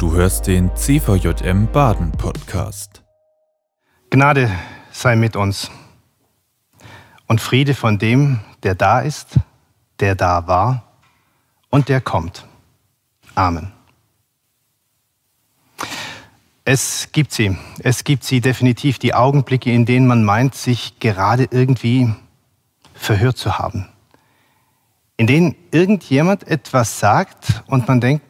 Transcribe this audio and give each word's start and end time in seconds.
Du 0.00 0.14
hörst 0.14 0.46
den 0.46 0.74
CVJM 0.74 1.70
Baden 1.70 2.10
Podcast. 2.12 3.02
Gnade 4.08 4.50
sei 4.90 5.14
mit 5.14 5.36
uns 5.36 5.70
und 7.26 7.38
Friede 7.38 7.74
von 7.74 7.98
dem, 7.98 8.40
der 8.62 8.74
da 8.74 9.00
ist, 9.00 9.38
der 10.00 10.14
da 10.14 10.46
war 10.46 10.84
und 11.68 11.90
der 11.90 12.00
kommt. 12.00 12.46
Amen. 13.34 13.72
Es 16.64 17.12
gibt 17.12 17.32
sie, 17.32 17.58
es 17.80 18.02
gibt 18.02 18.24
sie 18.24 18.40
definitiv, 18.40 18.98
die 18.98 19.12
Augenblicke, 19.12 19.70
in 19.70 19.84
denen 19.84 20.06
man 20.06 20.24
meint, 20.24 20.54
sich 20.54 20.98
gerade 20.98 21.46
irgendwie 21.50 22.10
verhört 22.94 23.36
zu 23.36 23.58
haben. 23.58 23.86
In 25.18 25.26
denen 25.26 25.56
irgendjemand 25.72 26.48
etwas 26.48 26.98
sagt 26.98 27.62
und 27.66 27.86
man 27.86 28.00
denkt, 28.00 28.24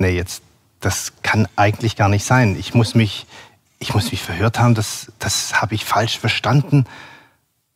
nee, 0.00 0.16
jetzt, 0.16 0.42
das 0.80 1.12
kann 1.22 1.46
eigentlich 1.56 1.96
gar 1.96 2.08
nicht 2.08 2.24
sein. 2.24 2.56
Ich 2.58 2.74
muss 2.74 2.94
mich, 2.94 3.26
ich 3.78 3.94
muss 3.94 4.10
mich 4.10 4.22
verhört 4.22 4.58
haben, 4.58 4.74
das, 4.74 5.12
das 5.18 5.60
habe 5.60 5.74
ich 5.74 5.84
falsch 5.84 6.18
verstanden. 6.18 6.86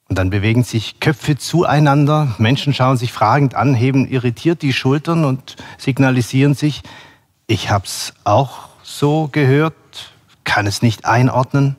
Und 0.09 0.19
dann 0.19 0.31
bewegen 0.31 0.65
sich 0.65 1.01
Köpfe 1.01 1.37
zueinander, 1.37 2.35
Menschen 2.39 2.75
schauen 2.75 2.97
sich 2.97 3.13
fragend 3.13 3.55
an, 3.55 3.75
heben 3.75 4.07
irritiert 4.07 4.63
die 4.63 4.73
Schultern 4.73 5.25
und 5.25 5.57
signalisieren 5.79 6.55
sich, 6.55 6.83
ich 7.47 7.71
habe 7.71 7.85
es 7.85 8.15
auch 8.25 8.69
so 8.83 9.29
gehört, 9.31 9.75
kann 10.45 10.67
es 10.67 10.83
nicht 10.83 11.05
einordnen. 11.05 11.77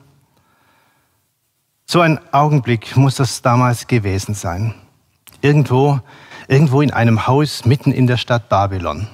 So 1.86 2.00
ein 2.00 2.18
Augenblick 2.32 2.96
muss 2.96 3.16
das 3.16 3.42
damals 3.42 3.86
gewesen 3.86 4.34
sein. 4.34 4.74
Irgendwo, 5.40 6.00
irgendwo 6.48 6.82
in 6.82 6.92
einem 6.92 7.28
Haus 7.28 7.64
mitten 7.64 7.92
in 7.92 8.08
der 8.08 8.16
Stadt 8.16 8.48
Babylon. 8.48 9.06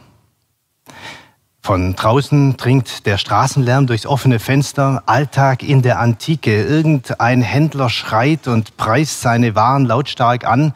Von 1.64 1.94
draußen 1.94 2.56
dringt 2.56 3.06
der 3.06 3.18
Straßenlärm 3.18 3.86
durchs 3.86 4.04
offene 4.04 4.40
Fenster, 4.40 5.04
Alltag 5.06 5.62
in 5.62 5.80
der 5.80 6.00
Antike. 6.00 6.64
Irgendein 6.64 7.41
Händler 7.41 7.88
schreit 7.88 8.48
und 8.48 8.77
preist 8.77 9.20
seine 9.20 9.54
Waren 9.54 9.86
lautstark 9.86 10.44
an. 10.44 10.74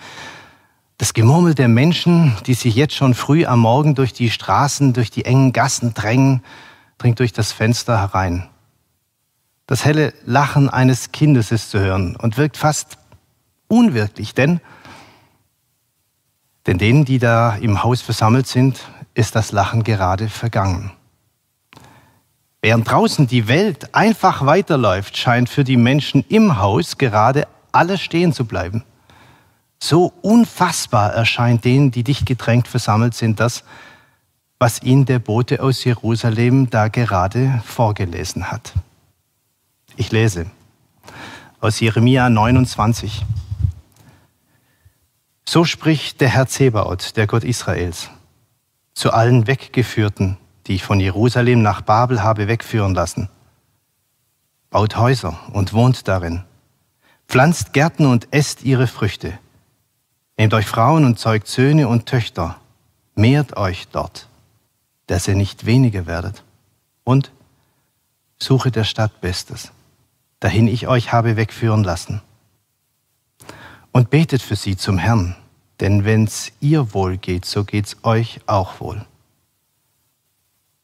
Das 0.98 1.12
Gemurmel 1.12 1.56
der 1.56 1.66
Menschen, 1.66 2.36
die 2.46 2.54
sich 2.54 2.76
jetzt 2.76 2.94
schon 2.94 3.14
früh 3.14 3.46
am 3.46 3.58
Morgen 3.58 3.96
durch 3.96 4.12
die 4.12 4.30
Straßen, 4.30 4.92
durch 4.92 5.10
die 5.10 5.24
engen 5.24 5.52
Gassen 5.52 5.92
drängen, 5.92 6.44
dringt 6.98 7.18
durch 7.18 7.32
das 7.32 7.50
Fenster 7.50 7.98
herein. 7.98 8.48
Das 9.66 9.84
helle 9.84 10.14
Lachen 10.24 10.70
eines 10.70 11.10
Kindes 11.10 11.50
ist 11.50 11.70
zu 11.70 11.80
hören 11.80 12.14
und 12.14 12.38
wirkt 12.38 12.56
fast 12.56 12.96
unwirklich, 13.66 14.34
denn, 14.34 14.60
denn 16.68 16.78
denen, 16.78 17.04
die 17.04 17.18
da 17.18 17.56
im 17.56 17.82
Haus 17.82 18.02
versammelt 18.02 18.46
sind, 18.46 18.80
ist 19.16 19.34
das 19.34 19.50
Lachen 19.50 19.82
gerade 19.82 20.28
vergangen. 20.28 20.92
Während 22.60 22.90
draußen 22.90 23.26
die 23.26 23.48
Welt 23.48 23.94
einfach 23.94 24.44
weiterläuft, 24.44 25.16
scheint 25.16 25.48
für 25.48 25.64
die 25.64 25.76
Menschen 25.76 26.24
im 26.28 26.58
Haus 26.58 26.98
gerade 26.98 27.48
alles 27.72 28.00
stehen 28.00 28.32
zu 28.32 28.44
bleiben. 28.44 28.84
So 29.78 30.12
unfassbar 30.22 31.12
erscheint 31.12 31.64
denen, 31.64 31.90
die 31.90 32.04
dicht 32.04 32.26
gedrängt 32.26 32.68
versammelt 32.68 33.14
sind, 33.14 33.40
das, 33.40 33.64
was 34.58 34.82
ihnen 34.82 35.06
der 35.06 35.18
Bote 35.18 35.62
aus 35.62 35.84
Jerusalem 35.84 36.68
da 36.68 36.88
gerade 36.88 37.62
vorgelesen 37.64 38.50
hat. 38.50 38.72
Ich 39.96 40.12
lese 40.12 40.46
aus 41.60 41.80
Jeremia 41.80 42.28
29. 42.28 43.24
So 45.48 45.64
spricht 45.64 46.20
der 46.20 46.28
Herr 46.28 46.48
Zebaoth, 46.48 47.16
der 47.16 47.26
Gott 47.26 47.44
Israels, 47.44 48.10
zu 48.96 49.12
allen 49.12 49.46
Weggeführten, 49.46 50.36
die 50.66 50.74
ich 50.74 50.82
von 50.82 50.98
Jerusalem 50.98 51.62
nach 51.62 51.82
Babel 51.82 52.24
habe 52.24 52.48
wegführen 52.48 52.94
lassen. 52.94 53.28
Baut 54.70 54.96
Häuser 54.96 55.38
und 55.52 55.72
wohnt 55.72 56.08
darin. 56.08 56.42
Pflanzt 57.28 57.72
Gärten 57.72 58.06
und 58.06 58.26
esst 58.32 58.64
ihre 58.64 58.88
Früchte. 58.88 59.38
Nehmt 60.36 60.52
euch 60.52 60.66
Frauen 60.66 61.04
und 61.04 61.20
zeugt 61.20 61.46
Söhne 61.46 61.86
und 61.86 62.06
Töchter. 62.06 62.56
Mehrt 63.14 63.56
euch 63.56 63.86
dort, 63.92 64.26
dass 65.06 65.28
ihr 65.28 65.36
nicht 65.36 65.64
weniger 65.64 66.06
werdet. 66.06 66.42
Und 67.04 67.30
suche 68.38 68.72
der 68.72 68.82
Stadt 68.82 69.20
Bestes 69.20 69.70
dahin 70.40 70.68
ich 70.68 70.86
euch 70.86 71.12
habe 71.12 71.36
wegführen 71.36 71.84
lassen. 71.84 72.22
Und 73.92 74.10
betet 74.10 74.42
für 74.42 74.56
sie 74.56 74.76
zum 74.76 74.98
Herrn, 74.98 75.34
denn 75.80 76.04
wenn's 76.04 76.52
ihr 76.60 76.94
wohl 76.94 77.16
geht, 77.16 77.44
so 77.44 77.64
geht's 77.64 77.96
euch 78.02 78.40
auch 78.46 78.80
wohl. 78.80 79.04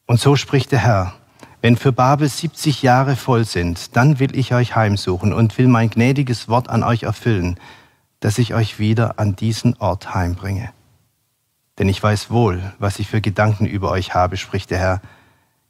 Und 0.07 0.21
so 0.21 0.37
spricht 0.37 0.73
der 0.73 0.81
Herr, 0.81 1.15
wenn 1.61 1.77
für 1.77 1.93
Babel 1.93 2.29
70 2.29 2.83
Jahre 2.83 3.15
voll 3.15 3.45
sind, 3.45 3.97
dann 3.97 4.19
will 4.19 4.37
ich 4.37 4.53
euch 4.53 4.75
heimsuchen 4.75 5.33
und 5.33 5.57
will 5.59 5.69
mein 5.69 5.91
gnädiges 5.91 6.49
Wort 6.49 6.69
an 6.69 6.83
euch 6.83 7.05
erfüllen, 7.05 7.59
dass 8.21 8.39
ich 8.39 8.53
euch 8.53 8.79
wieder 8.79 9.19
an 9.19 9.37
diesen 9.37 9.77
Ort 9.79 10.15
heimbringe. 10.15 10.73
Denn 11.79 11.89
ich 11.89 12.03
weiß 12.03 12.31
wohl, 12.31 12.73
was 12.79 12.99
ich 12.99 13.09
für 13.09 13.21
Gedanken 13.21 13.67
über 13.67 13.91
euch 13.91 14.13
habe, 14.15 14.37
spricht 14.37 14.71
der 14.71 14.79
Herr, 14.79 15.03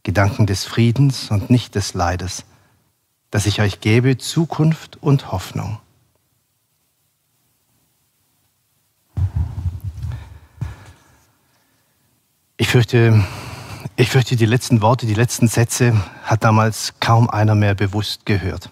Gedanken 0.02 0.46
des 0.46 0.64
Friedens 0.64 1.30
und 1.30 1.50
nicht 1.50 1.74
des 1.74 1.94
Leides, 1.94 2.44
dass 3.30 3.46
ich 3.46 3.60
euch 3.60 3.80
gebe 3.80 4.18
Zukunft 4.18 4.98
und 5.00 5.30
Hoffnung. 5.30 5.78
Ich 12.62 12.68
fürchte, 12.68 13.24
ich 13.96 14.08
fürchte, 14.08 14.36
die 14.36 14.46
letzten 14.46 14.82
Worte, 14.82 15.04
die 15.04 15.14
letzten 15.14 15.48
Sätze 15.48 15.96
hat 16.22 16.44
damals 16.44 16.94
kaum 17.00 17.28
einer 17.28 17.56
mehr 17.56 17.74
bewusst 17.74 18.24
gehört. 18.24 18.70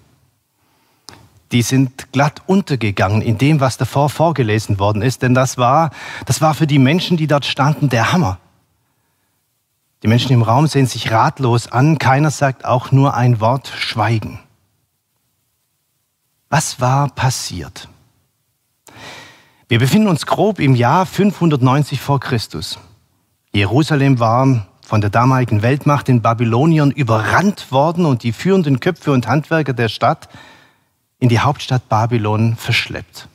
Die 1.51 1.63
sind 1.63 2.13
glatt 2.13 2.41
untergegangen 2.47 3.21
in 3.21 3.37
dem, 3.37 3.59
was 3.59 3.79
davor 3.79 4.09
vorgelesen 4.09 4.79
worden 4.79 5.03
ist, 5.03 5.23
denn 5.23 5.35
das 5.35 5.59
war, 5.59 5.91
das 6.25 6.41
war 6.41 6.55
für 6.55 6.69
die 6.69 6.79
Menschen, 6.79 7.17
die 7.17 7.27
dort 7.27 7.45
standen, 7.45 7.89
der 7.89 8.13
Hammer. 8.13 8.39
Die 10.05 10.09
Menschen 10.09 10.31
im 10.31 10.43
Raum 10.43 10.69
sehen 10.69 10.87
sich 10.87 11.11
ratlos 11.11 11.67
an, 11.67 11.99
keiner 11.99 12.31
sagt 12.31 12.65
auch 12.65 12.93
nur 12.93 13.15
ein 13.15 13.41
Wort 13.41 13.67
Schweigen. 13.77 14.39
Was 16.49 16.81
war 16.81 17.09
passiert? 17.09 17.89
Wir 19.67 19.81
befinden 19.81 20.07
uns 20.07 20.27
grob 20.27 20.61
im 20.61 20.77
Jahr 20.77 21.07
590 21.07 22.01
vor 22.01 22.21
Christus. 22.21 22.79
Jerusalem 23.53 24.21
war 24.21 24.67
von 24.83 25.01
der 25.01 25.11
damaligen 25.11 25.63
Weltmacht 25.63 26.09
den 26.09 26.23
Babyloniern 26.23 26.91
überrannt 26.91 27.73
worden 27.73 28.07
und 28.07 28.23
die 28.23 28.33
führenden 28.33 28.81
Köpfe 28.81 29.13
und 29.13 29.27
Handwerker 29.27 29.73
der 29.73 29.89
Stadt 29.89 30.29
in 31.19 31.29
die 31.29 31.41
Hauptstadt 31.41 31.89
Babylon 31.89 32.57
verschleppt. 32.57 33.29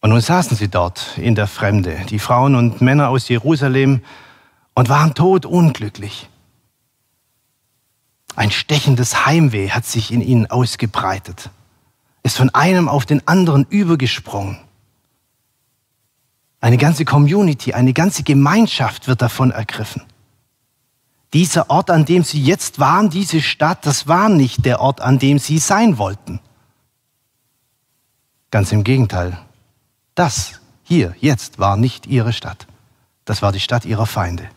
Und 0.00 0.10
nun 0.10 0.20
saßen 0.20 0.56
sie 0.56 0.68
dort 0.68 1.18
in 1.18 1.34
der 1.34 1.46
Fremde, 1.46 1.96
die 2.08 2.18
Frauen 2.18 2.54
und 2.54 2.80
Männer 2.80 3.10
aus 3.10 3.28
Jerusalem, 3.28 4.02
und 4.74 4.88
waren 4.88 5.14
todunglücklich. 5.14 6.28
Ein 8.36 8.50
stechendes 8.50 9.26
Heimweh 9.26 9.70
hat 9.70 9.84
sich 9.84 10.12
in 10.12 10.22
ihnen 10.22 10.50
ausgebreitet, 10.50 11.50
ist 12.22 12.38
von 12.38 12.48
einem 12.50 12.88
auf 12.88 13.04
den 13.04 13.26
anderen 13.28 13.66
übergesprungen. 13.68 14.58
Eine 16.60 16.76
ganze 16.76 17.04
Community, 17.04 17.72
eine 17.72 17.92
ganze 17.92 18.22
Gemeinschaft 18.22 19.08
wird 19.08 19.22
davon 19.22 19.50
ergriffen. 19.50 20.02
Dieser 21.32 21.70
Ort, 21.70 21.90
an 21.90 22.04
dem 22.04 22.24
sie 22.24 22.42
jetzt 22.42 22.78
waren, 22.78 23.08
diese 23.08 23.40
Stadt, 23.40 23.86
das 23.86 24.08
war 24.08 24.28
nicht 24.28 24.66
der 24.66 24.80
Ort, 24.80 25.00
an 25.00 25.18
dem 25.18 25.38
sie 25.38 25.58
sein 25.58 25.96
wollten. 25.96 26.40
Ganz 28.50 28.72
im 28.72 28.84
Gegenteil. 28.84 29.38
Das 30.14 30.60
hier, 30.82 31.14
jetzt, 31.20 31.58
war 31.58 31.76
nicht 31.76 32.06
ihre 32.06 32.32
Stadt. 32.32 32.66
Das 33.24 33.42
war 33.42 33.52
die 33.52 33.60
Stadt 33.60 33.84
ihrer 33.84 34.06
Feinde. 34.06 34.48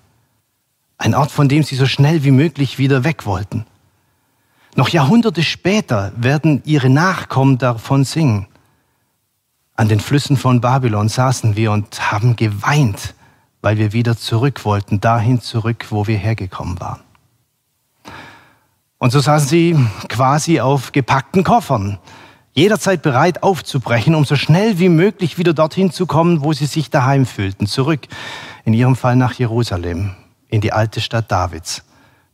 Ein 0.97 1.13
Ort, 1.13 1.31
von 1.31 1.47
dem 1.47 1.63
sie 1.63 1.75
so 1.75 1.85
schnell 1.85 2.23
wie 2.23 2.31
möglich 2.31 2.79
wieder 2.79 3.03
weg 3.03 3.25
wollten. 3.25 3.65
Noch 4.75 4.89
Jahrhunderte 4.89 5.43
später 5.43 6.11
werden 6.15 6.63
ihre 6.65 6.89
Nachkommen 6.89 7.59
davon 7.59 8.03
singen. 8.03 8.47
An 9.75 9.87
den 9.87 9.99
Flüssen 9.99 10.37
von 10.37 10.61
Babylon 10.61 11.09
saßen 11.09 11.55
wir 11.55 11.71
und 11.71 12.11
haben 12.11 12.35
geweint, 12.35 13.15
weil 13.61 13.77
wir 13.77 13.91
wieder 13.91 14.15
zurück 14.15 14.65
wollten, 14.65 15.01
dahin 15.01 15.41
zurück, 15.41 15.87
wo 15.89 16.05
wir 16.05 16.17
hergekommen 16.17 16.79
waren. 16.79 17.01
Und 18.99 19.11
so 19.11 19.19
saßen 19.19 19.49
sie 19.49 19.75
quasi 20.09 20.59
auf 20.59 20.91
gepackten 20.91 21.43
Koffern, 21.43 21.97
jederzeit 22.53 23.01
bereit 23.01 23.41
aufzubrechen, 23.41 24.13
um 24.13 24.25
so 24.25 24.35
schnell 24.35 24.77
wie 24.77 24.89
möglich 24.89 25.39
wieder 25.39 25.53
dorthin 25.53 25.91
zu 25.91 26.05
kommen, 26.05 26.43
wo 26.43 26.53
sie 26.53 26.67
sich 26.67 26.91
daheim 26.91 27.25
fühlten, 27.25 27.65
zurück, 27.65 28.07
in 28.65 28.73
ihrem 28.73 28.95
Fall 28.95 29.15
nach 29.15 29.33
Jerusalem, 29.33 30.11
in 30.49 30.61
die 30.61 30.71
alte 30.71 31.01
Stadt 31.01 31.31
Davids, 31.31 31.83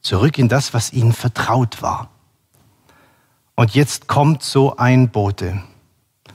zurück 0.02 0.38
in 0.38 0.50
das, 0.50 0.74
was 0.74 0.92
ihnen 0.92 1.14
vertraut 1.14 1.82
war. 1.82 2.10
Und 3.56 3.76
jetzt 3.76 4.08
kommt 4.08 4.44
so 4.44 4.76
ein 4.76 5.10
Bote 5.10 5.64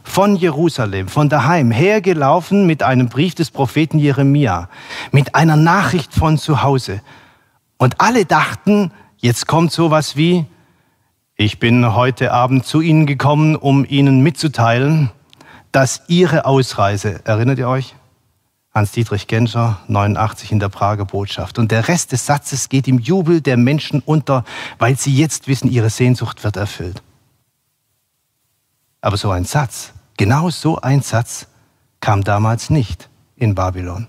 von 0.05 0.37
Jerusalem, 0.37 1.09
von 1.09 1.29
daheim, 1.29 1.73
hergelaufen 1.73 2.67
mit 2.67 2.85
einem 2.85 3.09
Brief 3.09 3.35
des 3.35 3.51
Propheten 3.51 3.99
Jeremia, 3.99 4.69
mit 5.11 5.35
einer 5.35 5.56
Nachricht 5.56 6.15
von 6.15 6.39
zu 6.39 6.62
Hause. 6.62 7.01
Und 7.79 8.01
alle 8.01 8.25
dachten, 8.25 8.93
jetzt 9.17 9.49
kommt 9.49 9.73
sowas 9.73 10.17
wie, 10.17 10.45
ich 11.35 11.59
bin 11.59 11.95
heute 11.95 12.31
Abend 12.31 12.65
zu 12.65 12.81
Ihnen 12.81 13.06
gekommen, 13.06 13.56
um 13.56 13.85
Ihnen 13.85 14.23
mitzuteilen, 14.23 15.11
dass 15.73 16.03
Ihre 16.06 16.45
Ausreise, 16.45 17.21
erinnert 17.25 17.59
ihr 17.59 17.69
euch? 17.69 17.97
Hans-Dietrich 18.75 19.29
Genscher, 19.29 19.79
89 19.87 20.51
in 20.51 20.59
der 20.59 20.69
Prager 20.69 21.05
Botschaft. 21.05 21.61
Und 21.61 21.71
der 21.71 21.87
Rest 21.87 22.11
des 22.11 22.27
Satzes 22.27 22.69
geht 22.69 22.89
im 22.89 22.99
Jubel 22.99 23.41
der 23.41 23.56
Menschen 23.56 24.03
unter, 24.05 24.45
weil 24.79 24.99
sie 24.99 25.15
jetzt 25.15 25.47
wissen, 25.47 25.71
ihre 25.71 25.91
Sehnsucht 25.91 26.43
wird 26.43 26.56
erfüllt. 26.56 27.01
Aber 29.05 29.19
so 29.19 29.31
ein 29.31 29.45
Satz, 29.45 29.93
genau 30.17 30.49
so 30.49 30.81
ein 30.81 31.03
Satz, 31.03 31.47
kam 32.01 32.25
damals 32.25 32.71
nicht 32.71 33.11
in 33.37 33.55
Babylon. 33.55 34.06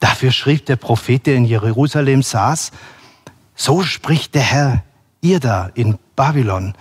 Dafür 0.00 0.32
schrieb 0.32 0.64
der 0.64 0.76
Prophet, 0.76 1.26
der 1.26 1.36
in 1.36 1.44
Jerusalem 1.44 2.22
saß, 2.22 2.72
so 3.54 3.82
spricht 3.82 4.34
der 4.34 4.40
Herr, 4.40 4.84
ihr 5.20 5.38
da 5.38 5.66
in 5.74 5.98
Babylon, 6.16 6.74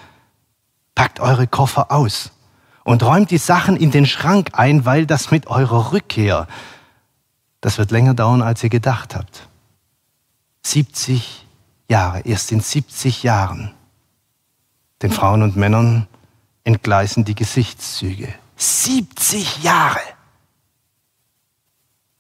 packt 0.95 1.19
eure 1.19 1.45
Koffer 1.45 1.91
aus 1.91 2.31
und 2.85 3.03
räumt 3.03 3.31
die 3.31 3.37
Sachen 3.37 3.75
in 3.75 3.91
den 3.91 4.05
Schrank 4.05 4.51
ein, 4.53 4.85
weil 4.85 5.05
das 5.05 5.31
mit 5.31 5.47
eurer 5.47 5.91
Rückkehr, 5.91 6.47
das 7.59 7.77
wird 7.77 7.91
länger 7.91 8.13
dauern, 8.13 8.41
als 8.41 8.63
ihr 8.63 8.69
gedacht 8.69 9.13
habt. 9.13 9.49
70 10.63 11.45
Jahre, 11.89 12.21
erst 12.21 12.53
in 12.53 12.61
70 12.61 13.23
Jahren. 13.23 13.73
Den 15.01 15.11
Frauen 15.11 15.41
und 15.43 15.57
Männern 15.57 16.07
entgleisen 16.65 17.23
die 17.23 17.35
Gesichtszüge. 17.35 18.33
70 18.57 19.63
Jahre! 19.63 20.01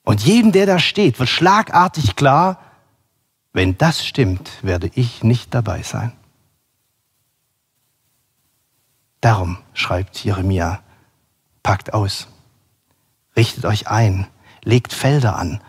Und 0.03 0.23
jedem, 0.23 0.51
der 0.51 0.67
da 0.67 0.79
steht, 0.79 1.19
wird 1.19 1.29
schlagartig 1.29 2.15
klar, 2.15 2.61
wenn 3.53 3.77
das 3.77 4.05
stimmt, 4.05 4.51
werde 4.61 4.91
ich 4.93 5.23
nicht 5.23 5.53
dabei 5.53 5.81
sein. 5.81 6.11
Darum 9.19 9.57
schreibt 9.73 10.23
Jeremia, 10.23 10.83
packt 11.63 11.93
aus, 11.93 12.27
richtet 13.35 13.65
euch 13.65 13.87
ein, 13.87 14.27
legt 14.63 14.93
Felder 14.93 15.37
an, 15.37 15.61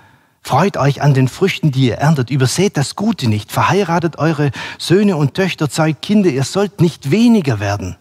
freut 0.43 0.77
euch 0.77 1.01
an 1.01 1.15
den 1.15 1.29
Früchten, 1.29 1.73
die 1.73 1.87
ihr 1.87 1.97
erntet, 1.97 2.29
überseht 2.29 2.77
das 2.77 2.97
Gute 2.97 3.29
nicht, 3.29 3.51
verheiratet 3.51 4.19
eure 4.19 4.51
Söhne 4.79 5.17
und 5.17 5.33
Töchter, 5.33 5.71
zeugt 5.71 6.03
Kinder, 6.03 6.29
ihr 6.29 6.45
sollt 6.45 6.83
nicht 6.83 7.11
weniger 7.11 7.59
werden 7.59 7.97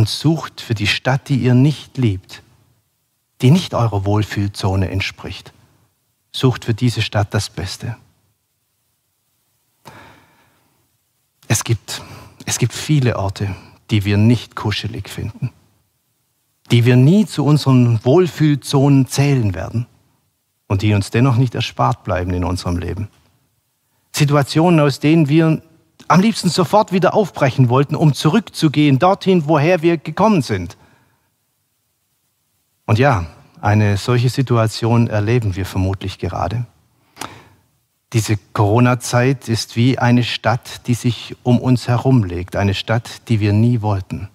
und 0.00 0.08
sucht 0.08 0.62
für 0.62 0.72
die 0.72 0.86
Stadt, 0.86 1.28
die 1.28 1.36
ihr 1.36 1.52
nicht 1.52 1.98
liebt, 1.98 2.42
die 3.42 3.50
nicht 3.50 3.74
eurer 3.74 4.06
Wohlfühlzone 4.06 4.90
entspricht. 4.90 5.52
Sucht 6.32 6.64
für 6.64 6.72
diese 6.72 7.02
Stadt 7.02 7.34
das 7.34 7.50
Beste. 7.50 7.96
Es 11.48 11.62
gibt, 11.62 12.00
es 12.46 12.56
gibt 12.56 12.72
viele 12.72 13.18
Orte, 13.18 13.54
die 13.90 14.06
wir 14.06 14.16
nicht 14.16 14.56
kuschelig 14.56 15.10
finden, 15.10 15.50
die 16.70 16.86
wir 16.86 16.96
nie 16.96 17.26
zu 17.26 17.44
unseren 17.44 18.02
Wohlfühlzonen 18.02 19.06
zählen 19.06 19.54
werden 19.54 19.84
und 20.66 20.80
die 20.80 20.94
uns 20.94 21.10
dennoch 21.10 21.36
nicht 21.36 21.54
erspart 21.54 22.04
bleiben 22.04 22.32
in 22.32 22.44
unserem 22.44 22.78
Leben. 22.78 23.08
Situationen, 24.12 24.80
aus 24.80 24.98
denen 24.98 25.28
wir 25.28 25.60
am 26.10 26.20
liebsten 26.20 26.48
sofort 26.48 26.90
wieder 26.90 27.14
aufbrechen 27.14 27.68
wollten, 27.68 27.94
um 27.94 28.14
zurückzugehen 28.14 28.98
dorthin, 28.98 29.46
woher 29.46 29.80
wir 29.80 29.96
gekommen 29.96 30.42
sind. 30.42 30.76
Und 32.84 32.98
ja, 32.98 33.26
eine 33.60 33.96
solche 33.96 34.28
Situation 34.28 35.06
erleben 35.06 35.54
wir 35.54 35.64
vermutlich 35.64 36.18
gerade. 36.18 36.66
Diese 38.12 38.36
Corona-Zeit 38.54 39.48
ist 39.48 39.76
wie 39.76 39.98
eine 39.98 40.24
Stadt, 40.24 40.88
die 40.88 40.94
sich 40.94 41.36
um 41.44 41.60
uns 41.60 41.86
herumlegt, 41.86 42.56
eine 42.56 42.74
Stadt, 42.74 43.28
die 43.28 43.38
wir 43.38 43.52
nie 43.52 43.80
wollten. 43.80 44.28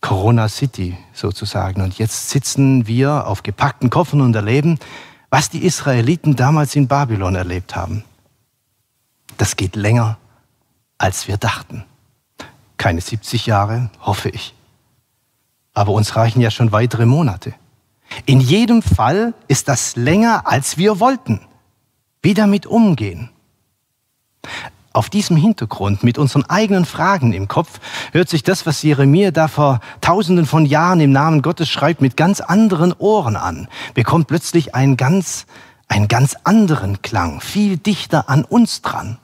Corona 0.00 0.48
City 0.48 0.96
sozusagen. 1.12 1.82
Und 1.82 1.98
jetzt 1.98 2.30
sitzen 2.30 2.86
wir 2.86 3.26
auf 3.26 3.42
gepackten 3.42 3.90
Koffern 3.90 4.22
und 4.22 4.34
erleben, 4.34 4.78
was 5.28 5.50
die 5.50 5.62
Israeliten 5.64 6.36
damals 6.36 6.74
in 6.74 6.88
Babylon 6.88 7.34
erlebt 7.34 7.76
haben. 7.76 8.02
Das 9.36 9.56
geht 9.56 9.76
länger, 9.76 10.18
als 10.98 11.28
wir 11.28 11.36
dachten. 11.36 11.84
Keine 12.76 13.00
70 13.00 13.46
Jahre, 13.46 13.90
hoffe 14.00 14.28
ich. 14.28 14.54
Aber 15.72 15.92
uns 15.92 16.16
reichen 16.16 16.40
ja 16.40 16.50
schon 16.50 16.72
weitere 16.72 17.06
Monate. 17.06 17.54
In 18.26 18.40
jedem 18.40 18.82
Fall 18.82 19.34
ist 19.48 19.68
das 19.68 19.96
länger, 19.96 20.46
als 20.46 20.78
wir 20.78 21.00
wollten. 21.00 21.40
Wie 22.22 22.34
damit 22.34 22.66
umgehen? 22.66 23.30
Auf 24.92 25.10
diesem 25.10 25.36
Hintergrund, 25.36 26.04
mit 26.04 26.18
unseren 26.18 26.44
eigenen 26.44 26.84
Fragen 26.84 27.32
im 27.32 27.48
Kopf, 27.48 27.80
hört 28.12 28.28
sich 28.28 28.44
das, 28.44 28.64
was 28.64 28.82
Jeremia 28.82 29.32
da 29.32 29.48
vor 29.48 29.80
tausenden 30.00 30.46
von 30.46 30.66
Jahren 30.66 31.00
im 31.00 31.10
Namen 31.10 31.42
Gottes 31.42 31.68
schreibt, 31.68 32.00
mit 32.00 32.16
ganz 32.16 32.40
anderen 32.40 32.92
Ohren 32.92 33.34
an, 33.34 33.68
bekommt 33.94 34.28
plötzlich 34.28 34.76
einen 34.76 34.96
ganz, 34.96 35.46
einen 35.88 36.08
ganz 36.08 36.36
anderen 36.44 37.02
Klang, 37.02 37.40
viel 37.40 37.76
dichter 37.76 38.28
an 38.28 38.44
uns 38.44 38.82
dran. 38.82 39.18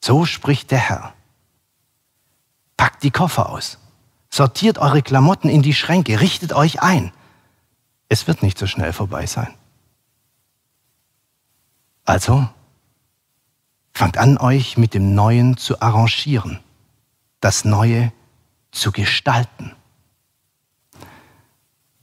So 0.00 0.24
spricht 0.24 0.70
der 0.70 0.78
Herr. 0.78 1.14
Packt 2.76 3.02
die 3.02 3.10
Koffer 3.10 3.50
aus, 3.50 3.78
sortiert 4.30 4.78
eure 4.78 5.02
Klamotten 5.02 5.48
in 5.48 5.62
die 5.62 5.74
Schränke, 5.74 6.20
richtet 6.20 6.52
euch 6.52 6.82
ein. 6.82 7.12
Es 8.08 8.26
wird 8.26 8.42
nicht 8.42 8.58
so 8.58 8.66
schnell 8.66 8.92
vorbei 8.92 9.26
sein. 9.26 9.54
Also, 12.04 12.48
fangt 13.92 14.18
an, 14.18 14.38
euch 14.38 14.76
mit 14.76 14.94
dem 14.94 15.14
Neuen 15.14 15.56
zu 15.56 15.80
arrangieren, 15.80 16.58
das 17.40 17.64
Neue 17.64 18.12
zu 18.72 18.90
gestalten. 18.90 19.72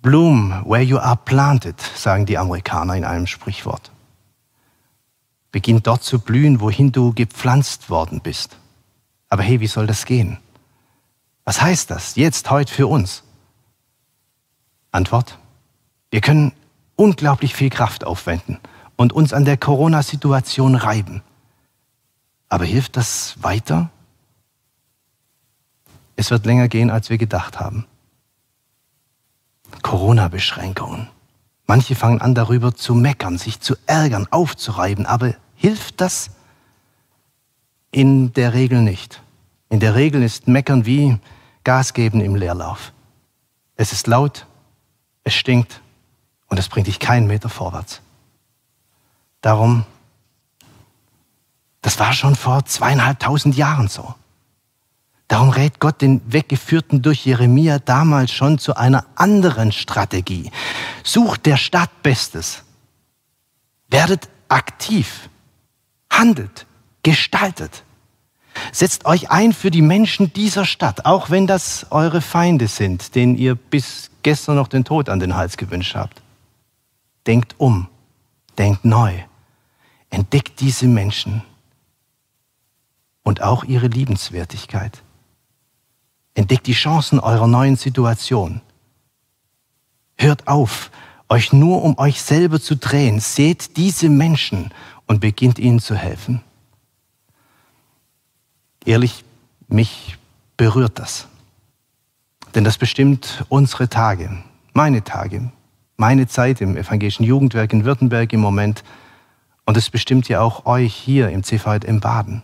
Bloom 0.09 0.63
where 0.65 0.81
you 0.81 0.97
are 0.97 1.17
planted, 1.23 1.79
sagen 1.79 2.25
die 2.25 2.39
Amerikaner 2.39 2.95
in 2.95 3.05
einem 3.05 3.27
Sprichwort. 3.27 3.91
Beginn 5.51 5.83
dort 5.83 6.01
zu 6.01 6.17
blühen, 6.17 6.61
wohin 6.61 6.91
du 6.91 7.13
gepflanzt 7.13 7.91
worden 7.91 8.19
bist. 8.19 8.57
Aber 9.29 9.43
hey, 9.43 9.59
wie 9.59 9.67
soll 9.67 9.85
das 9.85 10.05
gehen? 10.05 10.39
Was 11.43 11.61
heißt 11.61 11.91
das 11.91 12.15
jetzt, 12.15 12.49
heute 12.49 12.73
für 12.73 12.87
uns? 12.87 13.21
Antwort, 14.91 15.37
wir 16.09 16.21
können 16.21 16.53
unglaublich 16.95 17.53
viel 17.53 17.69
Kraft 17.69 18.03
aufwenden 18.03 18.57
und 18.95 19.13
uns 19.13 19.31
an 19.31 19.45
der 19.45 19.57
Corona-Situation 19.57 20.73
reiben. 20.73 21.21
Aber 22.47 22.65
hilft 22.65 22.97
das 22.97 23.35
weiter? 23.43 23.91
Es 26.15 26.31
wird 26.31 26.47
länger 26.47 26.67
gehen, 26.67 26.89
als 26.89 27.11
wir 27.11 27.19
gedacht 27.19 27.59
haben. 27.59 27.85
Corona-Beschränkungen. 29.81 31.07
Manche 31.65 31.95
fangen 31.95 32.21
an 32.21 32.33
darüber 32.33 32.73
zu 32.73 32.95
meckern, 32.95 33.37
sich 33.37 33.59
zu 33.59 33.75
ärgern, 33.85 34.27
aufzureiben. 34.31 35.05
Aber 35.05 35.33
hilft 35.55 36.01
das? 36.01 36.31
In 37.91 38.33
der 38.33 38.53
Regel 38.53 38.81
nicht. 38.81 39.21
In 39.69 39.79
der 39.79 39.95
Regel 39.95 40.23
ist 40.23 40.47
Meckern 40.47 40.85
wie 40.85 41.19
Gas 41.63 41.93
geben 41.93 42.21
im 42.21 42.35
Leerlauf. 42.35 42.91
Es 43.75 43.91
ist 43.91 44.07
laut, 44.07 44.45
es 45.23 45.33
stinkt 45.33 45.81
und 46.47 46.57
es 46.57 46.69
bringt 46.69 46.87
dich 46.87 46.99
keinen 46.99 47.27
Meter 47.27 47.49
vorwärts. 47.49 48.01
Darum, 49.41 49.85
das 51.81 51.99
war 51.99 52.13
schon 52.13 52.35
vor 52.35 52.65
zweieinhalbtausend 52.65 53.55
Jahren 53.55 53.87
so. 53.87 54.15
Darum 55.29 55.51
rät 55.51 55.79
Gott 55.79 56.01
den 56.01 56.21
Weggeführten 56.25 57.03
durch 57.03 57.23
Jeremia 57.23 57.77
damals 57.77 58.31
schon 58.31 58.57
zu 58.57 58.75
einer 58.75 59.05
anderen 59.13 59.71
Strategie. 59.71 60.51
Sucht 61.03 61.45
der 61.45 61.55
Stadt 61.55 62.01
Bestes. 62.01 62.63
Werdet 63.89 64.27
aktiv. 64.47 65.29
Handelt. 66.11 66.65
Gestaltet. 67.03 67.83
Setzt 68.71 69.05
euch 69.05 69.29
ein 69.29 69.53
für 69.53 69.69
die 69.69 69.83
Menschen 69.83 70.33
dieser 70.33 70.65
Stadt, 70.65 71.05
auch 71.05 71.29
wenn 71.29 71.45
das 71.45 71.85
eure 71.91 72.21
Feinde 72.21 72.67
sind, 72.67 73.13
denen 73.13 73.37
ihr 73.37 73.53
bis 73.53 74.09
gestern 74.23 74.55
noch 74.55 74.67
den 74.67 74.83
Tod 74.83 75.09
an 75.09 75.19
den 75.19 75.35
Hals 75.35 75.57
gewünscht 75.57 75.93
habt. 75.93 76.23
Denkt 77.27 77.53
um. 77.59 77.87
Denkt 78.57 78.83
neu. 78.83 79.13
Entdeckt 80.09 80.59
diese 80.59 80.87
Menschen 80.87 81.43
und 83.21 83.43
auch 83.43 83.63
ihre 83.63 83.87
Liebenswertigkeit. 83.87 85.03
Entdeckt 86.39 86.67
die 86.67 86.71
Chancen 86.71 87.19
eurer 87.19 87.47
neuen 87.47 87.75
Situation. 87.75 88.61
Hört 90.17 90.47
auf, 90.47 90.89
euch 91.27 91.51
nur 91.51 91.83
um 91.83 91.97
euch 91.97 92.21
selber 92.21 92.61
zu 92.61 92.77
drehen. 92.77 93.19
Seht 93.19 93.75
diese 93.75 94.07
Menschen 94.07 94.71
und 95.05 95.19
beginnt 95.19 95.59
ihnen 95.59 95.81
zu 95.81 95.95
helfen. 95.95 96.41
Ehrlich, 98.85 99.25
mich 99.67 100.17
berührt 100.55 100.97
das. 100.97 101.27
Denn 102.55 102.63
das 102.63 102.77
bestimmt 102.77 103.43
unsere 103.49 103.89
Tage, 103.89 104.41
meine 104.71 105.03
Tage, 105.03 105.51
meine 105.97 106.25
Zeit 106.29 106.61
im 106.61 106.77
evangelischen 106.77 107.25
Jugendwerk 107.25 107.73
in 107.73 107.83
Württemberg 107.83 108.31
im 108.31 108.39
Moment 108.39 108.85
Und 109.65 109.75
es 109.75 109.89
bestimmt 109.89 110.29
ja 110.29 110.39
auch 110.39 110.65
euch 110.65 110.95
hier 110.95 111.31
im 111.31 111.43
CVM 111.43 111.99
Baden. 111.99 112.43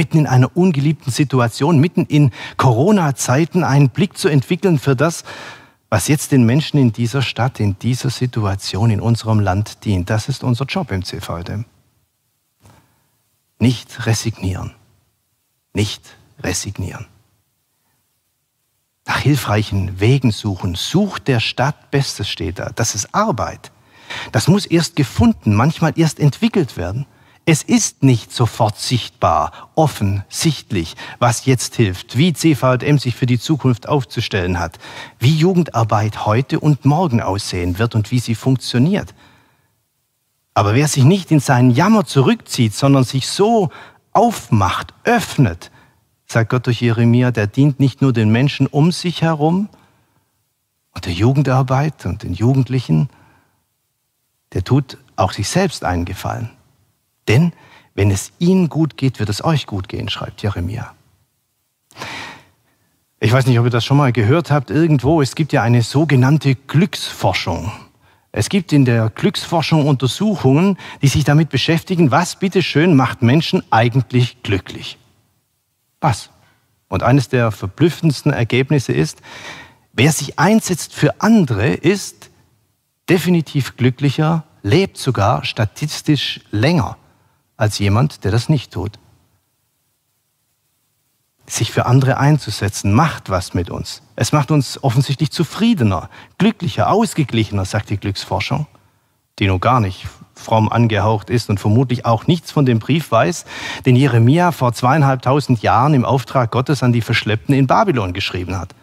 Mitten 0.00 0.16
in 0.16 0.26
einer 0.26 0.56
ungeliebten 0.56 1.12
Situation, 1.12 1.78
mitten 1.78 2.06
in 2.06 2.30
Corona-Zeiten 2.56 3.64
einen 3.64 3.90
Blick 3.90 4.16
zu 4.16 4.28
entwickeln 4.28 4.78
für 4.78 4.96
das, 4.96 5.24
was 5.90 6.08
jetzt 6.08 6.32
den 6.32 6.46
Menschen 6.46 6.80
in 6.80 6.90
dieser 6.90 7.20
Stadt, 7.20 7.60
in 7.60 7.78
dieser 7.78 8.08
Situation, 8.08 8.88
in 8.88 9.02
unserem 9.02 9.40
Land 9.40 9.84
dient. 9.84 10.08
Das 10.08 10.30
ist 10.30 10.42
unser 10.42 10.64
Job 10.64 10.90
im 10.90 11.04
CVM. 11.04 11.66
Nicht 13.58 14.06
resignieren. 14.06 14.74
Nicht 15.74 16.16
resignieren. 16.42 17.06
Nach 19.04 19.18
hilfreichen 19.18 20.00
Wegen 20.00 20.30
suchen. 20.30 20.76
Sucht 20.76 21.28
der 21.28 21.40
Stadt 21.40 21.90
Bestes 21.90 22.26
steht 22.26 22.58
da. 22.58 22.70
Das 22.74 22.94
ist 22.94 23.14
Arbeit. 23.14 23.70
Das 24.32 24.48
muss 24.48 24.64
erst 24.64 24.96
gefunden, 24.96 25.54
manchmal 25.54 25.92
erst 25.94 26.20
entwickelt 26.20 26.78
werden. 26.78 27.04
Es 27.46 27.62
ist 27.62 28.02
nicht 28.02 28.32
sofort 28.32 28.78
sichtbar, 28.78 29.70
offen, 29.74 30.24
sichtlich, 30.28 30.94
was 31.18 31.46
jetzt 31.46 31.74
hilft, 31.74 32.16
wie 32.16 32.32
CVM 32.32 32.98
sich 32.98 33.16
für 33.16 33.26
die 33.26 33.40
Zukunft 33.40 33.88
aufzustellen 33.88 34.58
hat, 34.60 34.78
wie 35.18 35.34
Jugendarbeit 35.34 36.26
heute 36.26 36.60
und 36.60 36.84
morgen 36.84 37.20
aussehen 37.20 37.78
wird 37.78 37.94
und 37.94 38.10
wie 38.10 38.18
sie 38.18 38.34
funktioniert. 38.34 39.14
Aber 40.54 40.74
wer 40.74 40.86
sich 40.86 41.04
nicht 41.04 41.30
in 41.30 41.40
seinen 41.40 41.70
Jammer 41.70 42.04
zurückzieht, 42.04 42.74
sondern 42.74 43.04
sich 43.04 43.26
so 43.26 43.70
aufmacht, 44.12 44.92
öffnet, 45.04 45.70
sagt 46.26 46.50
Gott 46.50 46.66
durch 46.66 46.80
Jeremia, 46.80 47.30
der 47.30 47.46
dient 47.46 47.80
nicht 47.80 48.02
nur 48.02 48.12
den 48.12 48.30
Menschen 48.30 48.66
um 48.66 48.92
sich 48.92 49.22
herum 49.22 49.68
und 50.94 51.06
der 51.06 51.12
Jugendarbeit 51.12 52.04
und 52.06 52.22
den 52.22 52.34
Jugendlichen, 52.34 53.08
der 54.52 54.62
tut 54.62 54.98
auch 55.16 55.32
sich 55.32 55.48
selbst 55.48 55.84
einen 55.84 56.04
Gefallen. 56.04 56.50
Denn 57.30 57.52
wenn 57.94 58.10
es 58.10 58.32
ihnen 58.40 58.68
gut 58.68 58.96
geht, 58.96 59.20
wird 59.20 59.28
es 59.28 59.44
euch 59.44 59.66
gut 59.66 59.88
gehen, 59.88 60.08
schreibt 60.08 60.42
Jeremia. 60.42 60.92
Ich 63.20 63.30
weiß 63.30 63.46
nicht, 63.46 63.56
ob 63.60 63.66
ihr 63.66 63.70
das 63.70 63.84
schon 63.84 63.98
mal 63.98 64.10
gehört 64.10 64.50
habt, 64.50 64.68
irgendwo, 64.68 65.22
es 65.22 65.36
gibt 65.36 65.52
ja 65.52 65.62
eine 65.62 65.82
sogenannte 65.82 66.56
Glücksforschung. 66.56 67.70
Es 68.32 68.48
gibt 68.48 68.72
in 68.72 68.84
der 68.84 69.10
Glücksforschung 69.10 69.86
Untersuchungen, 69.86 70.76
die 71.02 71.06
sich 71.06 71.22
damit 71.22 71.50
beschäftigen, 71.50 72.10
was 72.10 72.34
bitteschön 72.34 72.96
macht 72.96 73.22
Menschen 73.22 73.62
eigentlich 73.70 74.42
glücklich. 74.42 74.98
Was? 76.00 76.30
Und 76.88 77.04
eines 77.04 77.28
der 77.28 77.52
verblüffendsten 77.52 78.32
Ergebnisse 78.32 78.92
ist, 78.92 79.22
wer 79.92 80.10
sich 80.10 80.36
einsetzt 80.40 80.94
für 80.94 81.20
andere, 81.20 81.74
ist 81.74 82.30
definitiv 83.08 83.76
glücklicher, 83.76 84.42
lebt 84.64 84.98
sogar 84.98 85.44
statistisch 85.44 86.40
länger 86.50 86.96
als 87.60 87.78
jemand, 87.78 88.24
der 88.24 88.30
das 88.30 88.48
nicht 88.48 88.72
tut. 88.72 88.98
Sich 91.46 91.72
für 91.72 91.84
andere 91.84 92.16
einzusetzen, 92.16 92.94
macht 92.94 93.28
was 93.28 93.54
mit 93.54 93.70
uns. 93.70 94.02
Es 94.16 94.32
macht 94.32 94.50
uns 94.50 94.82
offensichtlich 94.82 95.30
zufriedener, 95.30 96.08
glücklicher, 96.38 96.90
ausgeglichener, 96.90 97.66
sagt 97.66 97.90
die 97.90 97.98
Glücksforschung, 97.98 98.66
die 99.38 99.46
nur 99.46 99.60
gar 99.60 99.80
nicht 99.80 100.06
fromm 100.34 100.70
angehaucht 100.70 101.28
ist 101.28 101.50
und 101.50 101.60
vermutlich 101.60 102.06
auch 102.06 102.26
nichts 102.26 102.50
von 102.50 102.64
dem 102.64 102.78
Brief 102.78 103.10
weiß, 103.10 103.44
den 103.84 103.94
Jeremia 103.94 104.52
vor 104.52 104.72
zweieinhalbtausend 104.72 105.60
Jahren 105.60 105.92
im 105.92 106.06
Auftrag 106.06 106.50
Gottes 106.50 106.82
an 106.82 106.94
die 106.94 107.02
Verschleppten 107.02 107.54
in 107.54 107.66
Babylon 107.66 108.14
geschrieben 108.14 108.58
hat. 108.58 108.74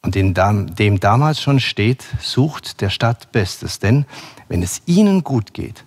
Und 0.00 0.16
in 0.16 0.32
dem 0.34 1.00
damals 1.00 1.42
schon 1.42 1.60
steht, 1.60 2.04
sucht 2.20 2.80
der 2.80 2.88
Stadt 2.88 3.32
Bestes, 3.32 3.80
denn 3.80 4.06
wenn 4.48 4.62
es 4.62 4.80
ihnen 4.86 5.24
gut 5.24 5.52
geht, 5.52 5.84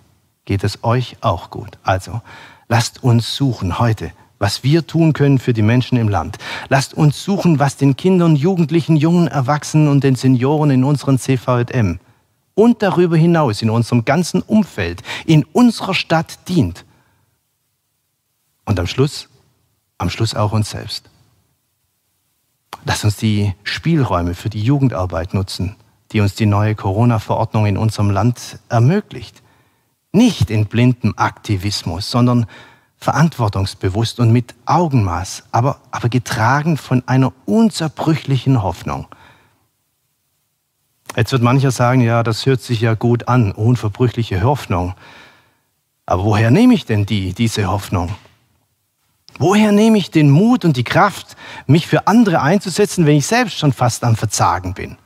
geht 0.48 0.64
es 0.64 0.82
euch 0.82 1.18
auch 1.20 1.50
gut. 1.50 1.76
Also 1.82 2.22
lasst 2.68 3.04
uns 3.04 3.36
suchen 3.36 3.78
heute, 3.78 4.12
was 4.38 4.64
wir 4.64 4.86
tun 4.86 5.12
können 5.12 5.38
für 5.38 5.52
die 5.52 5.60
Menschen 5.60 5.98
im 5.98 6.08
Land. 6.08 6.38
Lasst 6.70 6.94
uns 6.94 7.22
suchen, 7.22 7.58
was 7.58 7.76
den 7.76 7.96
Kindern, 7.96 8.34
Jugendlichen, 8.34 8.96
jungen 8.96 9.28
Erwachsenen 9.28 9.88
und 9.88 10.04
den 10.04 10.14
Senioren 10.14 10.70
in 10.70 10.84
unseren 10.84 11.18
CVM 11.18 12.00
und 12.54 12.82
darüber 12.82 13.18
hinaus 13.18 13.60
in 13.60 13.68
unserem 13.68 14.06
ganzen 14.06 14.40
Umfeld, 14.40 15.02
in 15.26 15.44
unserer 15.44 15.92
Stadt 15.92 16.48
dient. 16.48 16.86
Und 18.64 18.80
am 18.80 18.86
Schluss, 18.86 19.28
am 19.98 20.08
Schluss 20.08 20.34
auch 20.34 20.52
uns 20.52 20.70
selbst. 20.70 21.10
Lasst 22.86 23.04
uns 23.04 23.16
die 23.16 23.54
Spielräume 23.64 24.32
für 24.34 24.48
die 24.48 24.62
Jugendarbeit 24.62 25.34
nutzen, 25.34 25.76
die 26.12 26.20
uns 26.20 26.36
die 26.36 26.46
neue 26.46 26.74
Corona-Verordnung 26.74 27.66
in 27.66 27.76
unserem 27.76 28.08
Land 28.08 28.60
ermöglicht. 28.70 29.42
Nicht 30.12 30.50
in 30.50 30.66
blindem 30.66 31.14
Aktivismus, 31.16 32.10
sondern 32.10 32.46
verantwortungsbewusst 32.98 34.18
und 34.20 34.32
mit 34.32 34.54
Augenmaß, 34.66 35.44
aber, 35.52 35.80
aber 35.90 36.08
getragen 36.08 36.76
von 36.76 37.02
einer 37.06 37.32
unzerbrüchlichen 37.46 38.62
Hoffnung. 38.62 39.06
Jetzt 41.16 41.32
wird 41.32 41.42
mancher 41.42 41.70
sagen, 41.70 42.00
ja, 42.00 42.22
das 42.22 42.46
hört 42.46 42.60
sich 42.60 42.80
ja 42.80 42.94
gut 42.94 43.28
an, 43.28 43.52
unverbrüchliche 43.52 44.42
Hoffnung. 44.42 44.94
Aber 46.06 46.24
woher 46.24 46.50
nehme 46.50 46.74
ich 46.74 46.86
denn 46.86 47.06
die, 47.06 47.32
diese 47.34 47.66
Hoffnung? 47.66 48.14
Woher 49.38 49.72
nehme 49.72 49.98
ich 49.98 50.10
den 50.10 50.30
Mut 50.30 50.64
und 50.64 50.76
die 50.76 50.84
Kraft, 50.84 51.36
mich 51.66 51.86
für 51.86 52.06
andere 52.06 52.42
einzusetzen, 52.42 53.06
wenn 53.06 53.16
ich 53.16 53.26
selbst 53.26 53.58
schon 53.58 53.72
fast 53.72 54.02
am 54.04 54.16
Verzagen 54.16 54.74
bin? 54.74 54.96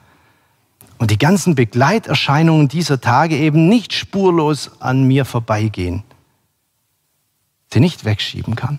Und 1.02 1.10
die 1.10 1.18
ganzen 1.18 1.56
Begleiterscheinungen 1.56 2.68
dieser 2.68 3.00
Tage 3.00 3.36
eben 3.36 3.68
nicht 3.68 3.92
spurlos 3.92 4.70
an 4.78 5.02
mir 5.02 5.24
vorbeigehen, 5.24 6.04
sie 7.72 7.80
nicht 7.80 8.04
wegschieben 8.04 8.54
kann. 8.54 8.78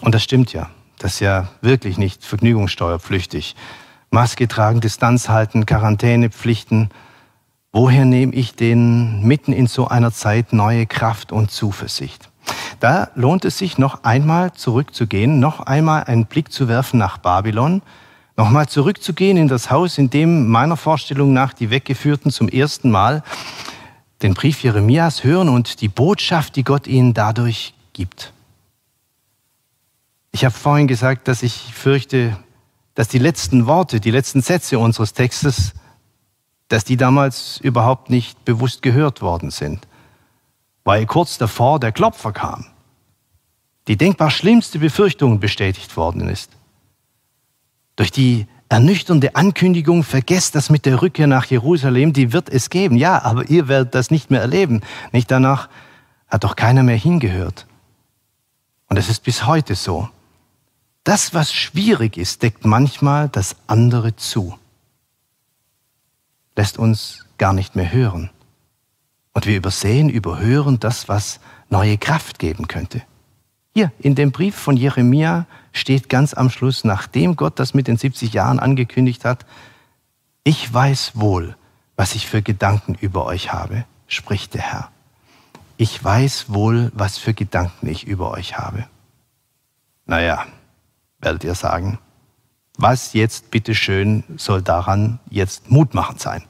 Und 0.00 0.14
das 0.14 0.22
stimmt 0.22 0.54
ja, 0.54 0.70
das 0.96 1.12
ist 1.12 1.20
ja 1.20 1.48
wirklich 1.60 1.98
nicht 1.98 2.24
vergnügungssteuerpflichtig. 2.24 3.54
Maske 4.08 4.48
tragen, 4.48 4.80
Distanz 4.80 5.28
halten, 5.28 5.66
Quarantänepflichten. 5.66 6.88
Woher 7.72 8.06
nehme 8.06 8.32
ich 8.32 8.54
denn 8.54 9.20
mitten 9.20 9.52
in 9.52 9.66
so 9.66 9.88
einer 9.88 10.10
Zeit 10.10 10.54
neue 10.54 10.86
Kraft 10.86 11.32
und 11.32 11.50
Zuversicht? 11.50 12.30
Da 12.80 13.10
lohnt 13.14 13.44
es 13.44 13.58
sich 13.58 13.76
noch 13.76 14.04
einmal 14.04 14.54
zurückzugehen, 14.54 15.38
noch 15.38 15.60
einmal 15.60 16.04
einen 16.04 16.24
Blick 16.24 16.50
zu 16.50 16.66
werfen 16.66 16.96
nach 16.98 17.18
Babylon, 17.18 17.82
nochmal 18.36 18.68
zurückzugehen 18.68 19.36
in 19.36 19.48
das 19.48 19.70
Haus, 19.70 19.98
in 19.98 20.10
dem 20.10 20.48
meiner 20.48 20.76
Vorstellung 20.76 21.32
nach 21.32 21.52
die 21.52 21.70
Weggeführten 21.70 22.30
zum 22.30 22.48
ersten 22.48 22.90
Mal 22.90 23.22
den 24.22 24.34
Brief 24.34 24.62
Jeremias 24.62 25.24
hören 25.24 25.48
und 25.48 25.80
die 25.80 25.88
Botschaft, 25.88 26.56
die 26.56 26.64
Gott 26.64 26.86
ihnen 26.86 27.14
dadurch 27.14 27.74
gibt. 27.92 28.32
Ich 30.32 30.44
habe 30.44 30.54
vorhin 30.54 30.86
gesagt, 30.86 31.28
dass 31.28 31.42
ich 31.42 31.54
fürchte, 31.74 32.36
dass 32.94 33.08
die 33.08 33.18
letzten 33.18 33.66
Worte, 33.66 34.00
die 34.00 34.10
letzten 34.10 34.42
Sätze 34.42 34.78
unseres 34.78 35.12
Textes, 35.12 35.72
dass 36.68 36.84
die 36.84 36.96
damals 36.96 37.58
überhaupt 37.58 38.10
nicht 38.10 38.44
bewusst 38.44 38.82
gehört 38.82 39.22
worden 39.22 39.50
sind, 39.50 39.86
weil 40.84 41.06
kurz 41.06 41.38
davor 41.38 41.78
der 41.78 41.92
Klopfer 41.92 42.32
kam, 42.32 42.66
die 43.88 43.96
denkbar 43.96 44.30
schlimmste 44.30 44.78
Befürchtung 44.78 45.40
bestätigt 45.40 45.96
worden 45.96 46.28
ist. 46.28 46.50
Durch 47.96 48.10
die 48.10 48.46
ernüchternde 48.68 49.34
Ankündigung, 49.36 50.02
vergesst 50.02 50.54
das 50.54 50.70
mit 50.70 50.86
der 50.86 51.00
Rückkehr 51.02 51.26
nach 51.26 51.46
Jerusalem, 51.46 52.12
die 52.12 52.32
wird 52.32 52.48
es 52.48 52.70
geben. 52.70 52.96
Ja, 52.96 53.22
aber 53.22 53.48
ihr 53.48 53.68
werdet 53.68 53.94
das 53.94 54.10
nicht 54.10 54.30
mehr 54.30 54.40
erleben. 54.40 54.82
Nicht 55.12 55.30
danach 55.30 55.68
hat 56.28 56.44
doch 56.44 56.56
keiner 56.56 56.82
mehr 56.82 56.96
hingehört. 56.96 57.66
Und 58.88 58.96
es 58.96 59.08
ist 59.08 59.22
bis 59.22 59.46
heute 59.46 59.74
so. 59.74 60.08
Das, 61.04 61.34
was 61.34 61.52
schwierig 61.52 62.16
ist, 62.16 62.42
deckt 62.42 62.64
manchmal 62.64 63.28
das 63.28 63.56
andere 63.66 64.16
zu. 64.16 64.58
Lässt 66.56 66.78
uns 66.78 67.24
gar 67.38 67.52
nicht 67.52 67.76
mehr 67.76 67.92
hören. 67.92 68.30
Und 69.32 69.46
wir 69.46 69.56
übersehen, 69.56 70.08
überhören 70.08 70.80
das, 70.80 71.08
was 71.08 71.40
neue 71.68 71.98
Kraft 71.98 72.38
geben 72.38 72.66
könnte. 72.66 73.02
Hier 73.76 73.92
in 73.98 74.14
dem 74.14 74.32
Brief 74.32 74.56
von 74.56 74.78
Jeremia 74.78 75.44
steht 75.70 76.08
ganz 76.08 76.32
am 76.32 76.48
Schluss, 76.48 76.82
nachdem 76.82 77.36
Gott 77.36 77.58
das 77.58 77.74
mit 77.74 77.88
den 77.88 77.98
70 77.98 78.32
Jahren 78.32 78.58
angekündigt 78.58 79.26
hat, 79.26 79.44
ich 80.44 80.72
weiß 80.72 81.12
wohl, 81.16 81.56
was 81.94 82.14
ich 82.14 82.26
für 82.26 82.40
Gedanken 82.40 82.94
über 82.94 83.26
euch 83.26 83.52
habe, 83.52 83.84
spricht 84.06 84.54
der 84.54 84.62
Herr. 84.62 84.88
Ich 85.76 86.02
weiß 86.02 86.46
wohl, 86.48 86.90
was 86.94 87.18
für 87.18 87.34
Gedanken 87.34 87.86
ich 87.86 88.06
über 88.06 88.30
euch 88.30 88.56
habe. 88.56 88.86
Naja, 90.06 90.46
werdet 91.18 91.44
ihr 91.44 91.54
sagen, 91.54 91.98
was 92.78 93.12
jetzt 93.12 93.50
bitteschön 93.50 94.24
soll 94.38 94.62
daran 94.62 95.18
jetzt 95.28 95.70
mutmachend 95.70 96.18
sein? 96.18 96.42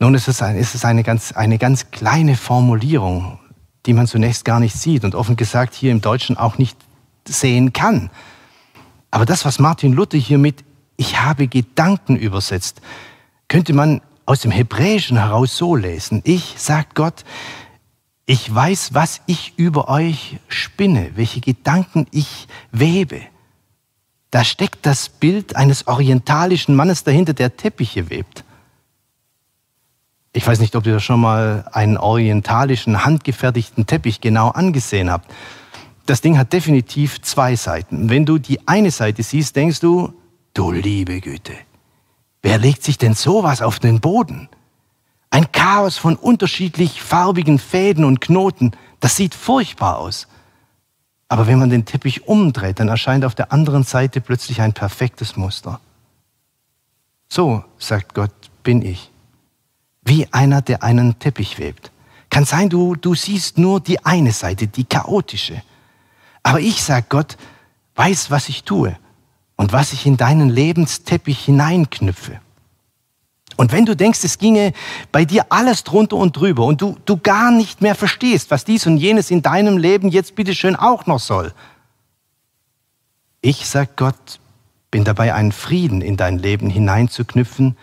Nun 0.00 0.16
ist 0.16 0.26
es, 0.26 0.42
ein, 0.42 0.56
ist 0.56 0.74
es 0.74 0.84
eine, 0.84 1.04
ganz, 1.04 1.30
eine 1.30 1.58
ganz 1.58 1.92
kleine 1.92 2.34
Formulierung 2.34 3.38
die 3.86 3.94
man 3.94 4.06
zunächst 4.06 4.44
gar 4.44 4.60
nicht 4.60 4.76
sieht 4.76 5.04
und 5.04 5.14
offen 5.14 5.36
gesagt 5.36 5.74
hier 5.74 5.90
im 5.92 6.00
Deutschen 6.00 6.36
auch 6.36 6.58
nicht 6.58 6.76
sehen 7.26 7.72
kann. 7.72 8.10
Aber 9.10 9.26
das, 9.26 9.44
was 9.44 9.58
Martin 9.58 9.92
Luther 9.92 10.18
hier 10.18 10.38
mit 10.38 10.64
Ich 10.96 11.20
habe 11.20 11.48
Gedanken 11.48 12.16
übersetzt, 12.16 12.80
könnte 13.48 13.72
man 13.72 14.00
aus 14.24 14.40
dem 14.40 14.50
Hebräischen 14.50 15.18
heraus 15.18 15.56
so 15.56 15.74
lesen. 15.74 16.22
Ich, 16.24 16.54
sagt 16.56 16.94
Gott, 16.94 17.24
ich 18.24 18.52
weiß, 18.52 18.94
was 18.94 19.20
ich 19.26 19.54
über 19.56 19.88
euch 19.88 20.38
spinne, 20.48 21.10
welche 21.16 21.40
Gedanken 21.40 22.06
ich 22.12 22.46
webe. 22.70 23.20
Da 24.30 24.44
steckt 24.44 24.86
das 24.86 25.08
Bild 25.08 25.56
eines 25.56 25.86
orientalischen 25.86 26.74
Mannes 26.74 27.04
dahinter, 27.04 27.34
der 27.34 27.56
Teppiche 27.56 28.08
webt. 28.08 28.44
Ich 30.32 30.46
weiß 30.46 30.60
nicht, 30.60 30.74
ob 30.76 30.86
ihr 30.86 30.98
schon 30.98 31.20
mal 31.20 31.66
einen 31.72 31.98
orientalischen, 31.98 33.04
handgefertigten 33.04 33.86
Teppich 33.86 34.20
genau 34.20 34.48
angesehen 34.48 35.10
habt. 35.10 35.30
Das 36.06 36.22
Ding 36.22 36.38
hat 36.38 36.52
definitiv 36.52 37.20
zwei 37.20 37.54
Seiten. 37.54 38.08
Wenn 38.08 38.24
du 38.24 38.38
die 38.38 38.66
eine 38.66 38.90
Seite 38.90 39.22
siehst, 39.22 39.54
denkst 39.56 39.80
du, 39.80 40.14
du 40.54 40.72
liebe 40.72 41.20
Güte, 41.20 41.52
wer 42.40 42.58
legt 42.58 42.82
sich 42.82 42.96
denn 42.96 43.14
sowas 43.14 43.60
auf 43.60 43.78
den 43.78 44.00
Boden? 44.00 44.48
Ein 45.30 45.52
Chaos 45.52 45.98
von 45.98 46.16
unterschiedlich 46.16 47.02
farbigen 47.02 47.58
Fäden 47.58 48.04
und 48.04 48.20
Knoten, 48.20 48.72
das 49.00 49.16
sieht 49.16 49.34
furchtbar 49.34 49.98
aus. 49.98 50.28
Aber 51.28 51.46
wenn 51.46 51.58
man 51.58 51.70
den 51.70 51.84
Teppich 51.84 52.26
umdreht, 52.26 52.80
dann 52.80 52.88
erscheint 52.88 53.24
auf 53.24 53.34
der 53.34 53.52
anderen 53.52 53.84
Seite 53.84 54.20
plötzlich 54.20 54.60
ein 54.60 54.72
perfektes 54.72 55.36
Muster. 55.36 55.80
So, 57.28 57.64
sagt 57.78 58.14
Gott, 58.14 58.32
bin 58.62 58.82
ich. 58.82 59.11
Wie 60.04 60.26
einer, 60.32 60.62
der 60.62 60.82
einen 60.82 61.18
Teppich 61.18 61.58
webt. 61.58 61.92
Kann 62.30 62.44
sein, 62.44 62.68
du, 62.68 62.96
du 62.96 63.14
siehst 63.14 63.58
nur 63.58 63.80
die 63.80 64.04
eine 64.04 64.32
Seite, 64.32 64.66
die 64.66 64.84
chaotische. 64.84 65.62
Aber 66.42 66.60
ich, 66.60 66.82
sagt 66.82 67.10
Gott, 67.10 67.36
weiß, 67.94 68.30
was 68.30 68.48
ich 68.48 68.64
tue 68.64 68.96
und 69.56 69.72
was 69.72 69.92
ich 69.92 70.06
in 70.06 70.16
deinen 70.16 70.48
Lebensteppich 70.48 71.44
hineinknüpfe. 71.44 72.40
Und 73.56 73.70
wenn 73.70 73.84
du 73.84 73.94
denkst, 73.94 74.24
es 74.24 74.38
ginge 74.38 74.72
bei 75.12 75.24
dir 75.24 75.46
alles 75.50 75.84
drunter 75.84 76.16
und 76.16 76.36
drüber 76.36 76.64
und 76.64 76.80
du, 76.80 76.96
du 77.04 77.18
gar 77.18 77.50
nicht 77.50 77.82
mehr 77.82 77.94
verstehst, 77.94 78.50
was 78.50 78.64
dies 78.64 78.86
und 78.86 78.96
jenes 78.96 79.30
in 79.30 79.42
deinem 79.42 79.76
Leben 79.76 80.08
jetzt 80.08 80.34
bitteschön 80.34 80.74
auch 80.74 81.06
noch 81.06 81.20
soll. 81.20 81.52
Ich, 83.40 83.66
sagt 83.68 83.96
Gott, 83.96 84.40
bin 84.90 85.04
dabei, 85.04 85.34
einen 85.34 85.52
Frieden 85.52 86.00
in 86.00 86.16
dein 86.16 86.38
Leben 86.38 86.70
hineinzuknüpfen, 86.70 87.76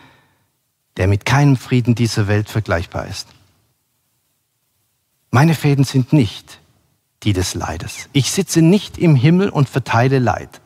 der 0.99 1.07
mit 1.07 1.25
keinem 1.25 1.55
Frieden 1.55 1.95
dieser 1.95 2.27
Welt 2.27 2.49
vergleichbar 2.49 3.07
ist. 3.07 3.29
Meine 5.31 5.55
Fäden 5.55 5.85
sind 5.85 6.13
nicht 6.13 6.59
die 7.23 7.33
des 7.33 7.53
Leides. 7.53 8.09
Ich 8.11 8.31
sitze 8.31 8.61
nicht 8.61 8.97
im 8.97 9.15
Himmel 9.15 9.49
und 9.49 9.69
verteile 9.69 10.19
Leid, 10.19 10.61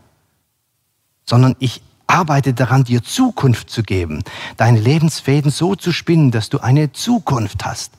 sondern 1.26 1.56
ich 1.60 1.82
arbeite 2.08 2.54
daran, 2.54 2.84
dir 2.84 3.04
Zukunft 3.04 3.70
zu 3.70 3.84
geben, 3.84 4.24
deine 4.58 4.80
Lebensfäden 4.80 5.52
so 5.52 5.76
zu 5.76 5.92
spinnen, 5.92 6.32
dass 6.32 6.50
du 6.50 6.60
eine 6.60 6.92
Zukunft 6.92 7.64
hast. 7.64 7.94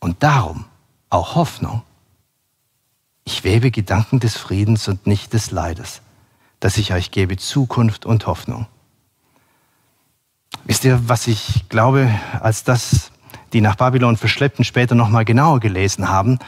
Und 0.00 0.22
darum 0.22 0.66
auch 1.08 1.34
Hoffnung. 1.34 1.82
Ich 3.24 3.42
webe 3.42 3.70
Gedanken 3.70 4.20
des 4.20 4.36
Friedens 4.36 4.86
und 4.86 5.06
nicht 5.06 5.32
des 5.32 5.50
Leides, 5.50 6.02
dass 6.60 6.76
ich 6.76 6.92
euch 6.92 7.10
gebe 7.10 7.38
Zukunft 7.38 8.04
und 8.04 8.26
Hoffnung. 8.26 8.66
Wisst 10.66 10.84
ihr, 10.84 11.08
was 11.08 11.28
ich 11.28 11.68
glaube, 11.68 12.10
als 12.40 12.64
das 12.64 13.12
die 13.52 13.60
nach 13.60 13.76
Babylon 13.76 14.16
verschleppten 14.16 14.64
später 14.64 14.96
nochmal 14.96 15.24
genauer 15.24 15.60
gelesen 15.60 16.08
haben, 16.08 16.40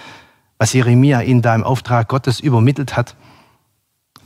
was 0.58 0.72
Jeremia 0.72 1.22
ihnen 1.22 1.40
da 1.40 1.54
im 1.54 1.62
Auftrag 1.62 2.08
Gottes 2.08 2.40
übermittelt 2.40 2.96
hat? 2.96 3.14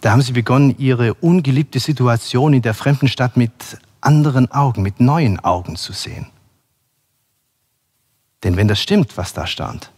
Da 0.01 0.13
haben 0.13 0.23
sie 0.23 0.33
begonnen, 0.33 0.75
ihre 0.79 1.13
ungeliebte 1.15 1.79
Situation 1.79 2.55
in 2.55 2.63
der 2.63 2.73
fremden 2.73 3.07
Stadt 3.07 3.37
mit 3.37 3.53
anderen 4.01 4.51
Augen, 4.51 4.83
mit 4.83 4.99
neuen 4.99 5.39
Augen 5.41 5.77
zu 5.77 5.93
sehen. 5.93 6.27
Denn 8.43 8.57
wenn 8.57 8.69
das 8.69 8.81
stimmt, 8.81 9.17
was 9.19 9.35
da 9.35 9.47
stand, 9.47 9.93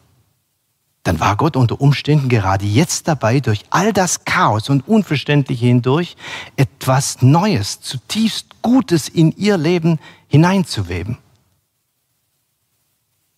dann 1.04 1.20
war 1.20 1.36
Gott 1.36 1.56
unter 1.56 1.80
Umständen 1.80 2.30
gerade 2.30 2.64
jetzt 2.64 3.06
dabei, 3.08 3.40
durch 3.40 3.64
all 3.68 3.92
das 3.92 4.24
Chaos 4.24 4.70
und 4.70 4.88
Unverständliche 4.88 5.66
hindurch 5.66 6.16
etwas 6.56 7.20
Neues, 7.20 7.80
zutiefst 7.80 8.62
Gutes 8.62 9.10
in 9.10 9.30
ihr 9.36 9.58
Leben 9.58 10.00
hineinzuweben. 10.28 11.18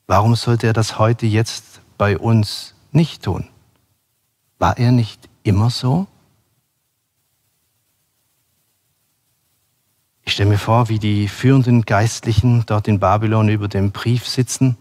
Warum 0.06 0.36
sollte 0.36 0.68
er 0.68 0.72
das 0.72 1.00
heute 1.00 1.26
jetzt 1.26 1.80
bei 1.98 2.16
uns 2.16 2.74
nicht 2.92 3.24
tun? 3.24 3.48
War 4.60 4.78
er 4.78 4.92
nicht 4.92 5.28
immer 5.42 5.68
so? 5.68 6.06
Ich 10.24 10.34
stelle 10.34 10.50
mir 10.50 10.58
vor, 10.58 10.88
wie 10.88 11.00
die 11.00 11.26
führenden 11.26 11.82
Geistlichen 11.82 12.64
dort 12.66 12.86
in 12.86 13.00
Babylon 13.00 13.48
über 13.48 13.66
dem 13.66 13.90
Brief 13.90 14.26
sitzen 14.28 14.76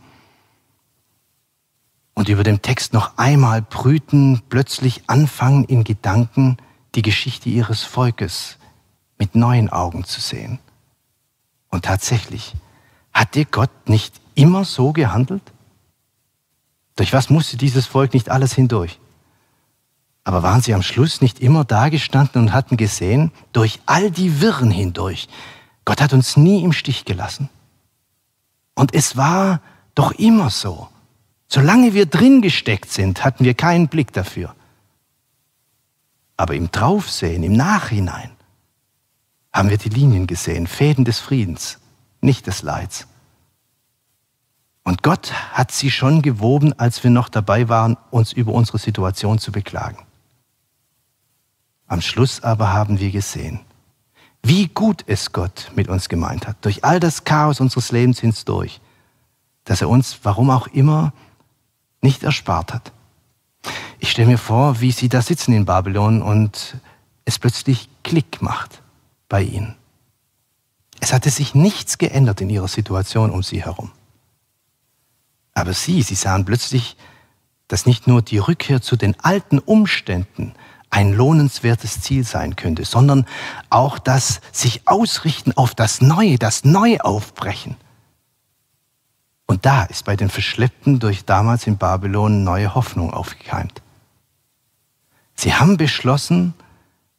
und 2.15 2.29
über 2.29 2.43
dem 2.43 2.61
Text 2.61 2.93
noch 2.93 3.17
einmal 3.17 3.61
brüten, 3.61 4.41
plötzlich 4.49 5.03
anfangen 5.07 5.65
in 5.65 5.83
Gedanken 5.83 6.57
die 6.95 7.01
Geschichte 7.01 7.49
ihres 7.49 7.83
Volkes 7.83 8.57
mit 9.19 9.35
neuen 9.35 9.69
Augen 9.69 10.05
zu 10.05 10.21
sehen. 10.21 10.59
Und 11.69 11.85
tatsächlich, 11.85 12.55
hat 13.13 13.35
dir 13.35 13.45
Gott 13.45 13.69
nicht 13.87 14.19
immer 14.33 14.65
so 14.65 14.93
gehandelt? 14.93 15.43
Durch 16.95 17.13
was 17.13 17.29
musste 17.29 17.57
dieses 17.57 17.85
Volk 17.85 18.13
nicht 18.13 18.29
alles 18.29 18.53
hindurch? 18.53 18.99
Aber 20.23 20.41
waren 20.41 20.61
sie 20.61 20.73
am 20.73 20.81
Schluss 20.81 21.21
nicht 21.21 21.39
immer 21.39 21.65
dagestanden 21.65 22.43
und 22.43 22.53
hatten 22.53 22.77
gesehen, 22.77 23.31
durch 23.51 23.79
all 23.85 24.09
die 24.09 24.41
Wirren 24.41 24.71
hindurch, 24.71 25.27
Gott 25.83 26.01
hat 26.01 26.13
uns 26.13 26.35
nie 26.35 26.63
im 26.63 26.73
Stich 26.73 27.05
gelassen. 27.05 27.49
Und 28.73 28.93
es 28.93 29.15
war 29.17 29.61
doch 29.93 30.11
immer 30.13 30.49
so. 30.49 30.89
Solange 31.55 31.93
wir 31.93 32.05
drin 32.05 32.41
gesteckt 32.41 32.91
sind, 32.91 33.23
hatten 33.23 33.45
wir 33.45 33.53
keinen 33.53 33.87
Blick 33.87 34.11
dafür. 34.11 34.53
Aber 36.35 36.53
im 36.53 36.69
Draufsehen, 36.69 37.43
im 37.43 37.53
Nachhinein, 37.53 38.31
haben 39.53 39.69
wir 39.69 39.77
die 39.77 39.87
Linien 39.87 40.27
gesehen, 40.27 40.67
Fäden 40.67 41.05
des 41.05 41.19
Friedens, 41.19 41.79
nicht 42.19 42.45
des 42.47 42.61
Leids. 42.61 43.07
Und 44.83 45.01
Gott 45.01 45.31
hat 45.53 45.71
sie 45.71 45.91
schon 45.91 46.21
gewoben, 46.21 46.77
als 46.77 47.01
wir 47.05 47.09
noch 47.09 47.29
dabei 47.29 47.69
waren, 47.69 47.95
uns 48.11 48.33
über 48.33 48.51
unsere 48.51 48.77
Situation 48.77 49.39
zu 49.39 49.53
beklagen. 49.53 49.99
Am 51.87 52.01
Schluss 52.01 52.43
aber 52.43 52.73
haben 52.73 52.99
wir 52.99 53.11
gesehen, 53.11 53.61
wie 54.43 54.67
gut 54.67 55.05
es 55.07 55.31
Gott 55.31 55.71
mit 55.73 55.87
uns 55.87 56.09
gemeint 56.09 56.47
hat, 56.47 56.57
durch 56.65 56.83
all 56.83 56.99
das 56.99 57.23
Chaos 57.23 57.61
unseres 57.61 57.93
Lebens 57.93 58.19
hindurch, 58.19 58.81
dass 59.63 59.79
er 59.79 59.87
uns, 59.87 60.19
warum 60.23 60.49
auch 60.49 60.67
immer, 60.67 61.13
nicht 62.05 62.23
erspart 62.23 62.73
hat. 62.73 62.93
Ich 63.99 64.11
stelle 64.11 64.29
mir 64.29 64.37
vor, 64.37 64.79
wie 64.79 64.91
sie 64.91 65.09
da 65.09 65.21
sitzen 65.21 65.53
in 65.53 65.65
Babylon 65.65 66.21
und 66.21 66.77
es 67.25 67.39
plötzlich 67.39 67.89
Klick 68.03 68.41
macht 68.41 68.81
bei 69.27 69.41
ihnen. 69.41 69.75
Es 70.99 71.11
hatte 71.11 71.29
sich 71.29 71.55
nichts 71.55 71.97
geändert 71.97 72.39
in 72.39 72.49
ihrer 72.49 72.67
Situation 72.67 73.31
um 73.31 73.43
sie 73.43 73.63
herum. 73.63 73.91
Aber 75.53 75.73
sie, 75.73 76.01
sie 76.01 76.15
sahen 76.15 76.45
plötzlich, 76.45 76.95
dass 77.67 77.85
nicht 77.85 78.07
nur 78.07 78.21
die 78.21 78.37
Rückkehr 78.37 78.81
zu 78.81 78.95
den 78.95 79.19
alten 79.19 79.59
Umständen 79.59 80.53
ein 80.89 81.13
lohnenswertes 81.13 82.01
Ziel 82.01 82.23
sein 82.23 82.55
könnte, 82.55 82.85
sondern 82.85 83.25
auch 83.69 83.97
das 83.99 84.39
sich 84.51 84.87
ausrichten 84.87 85.51
auf 85.57 85.73
das 85.73 86.01
Neue, 86.01 86.37
das 86.37 86.63
Neuaufbrechen. 86.63 87.75
Und 89.47 89.65
da 89.65 89.83
ist 89.83 90.05
bei 90.05 90.15
den 90.15 90.29
Verschleppten 90.29 90.99
durch 90.99 91.25
damals 91.25 91.67
in 91.67 91.77
Babylon 91.77 92.43
neue 92.43 92.73
Hoffnung 92.73 93.13
aufgekeimt. 93.13 93.81
Sie 95.35 95.53
haben 95.53 95.77
beschlossen, 95.77 96.53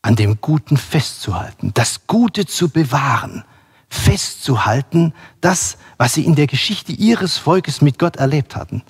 an 0.03 0.17
dem 0.17 0.41
Guten 0.41 0.77
festzuhalten, 0.77 1.73
das 1.75 2.07
Gute 2.07 2.47
zu 2.47 2.69
bewahren, 2.69 3.45
festzuhalten, 3.89 5.13
das, 5.41 5.79
was 5.99 6.15
sie 6.15 6.25
in 6.25 6.37
der 6.37 6.47
Geschichte 6.47 6.93
ihres 6.93 7.39
Volkes 7.39 7.81
mit 7.81 7.99
Gott 7.99 8.17
erlebt 8.17 8.55
hatten, 8.55 8.83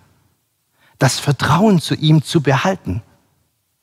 das 0.99 1.19
Vertrauen 1.19 1.81
zu 1.81 1.95
ihm 1.95 2.23
zu 2.23 2.43
behalten 2.43 3.03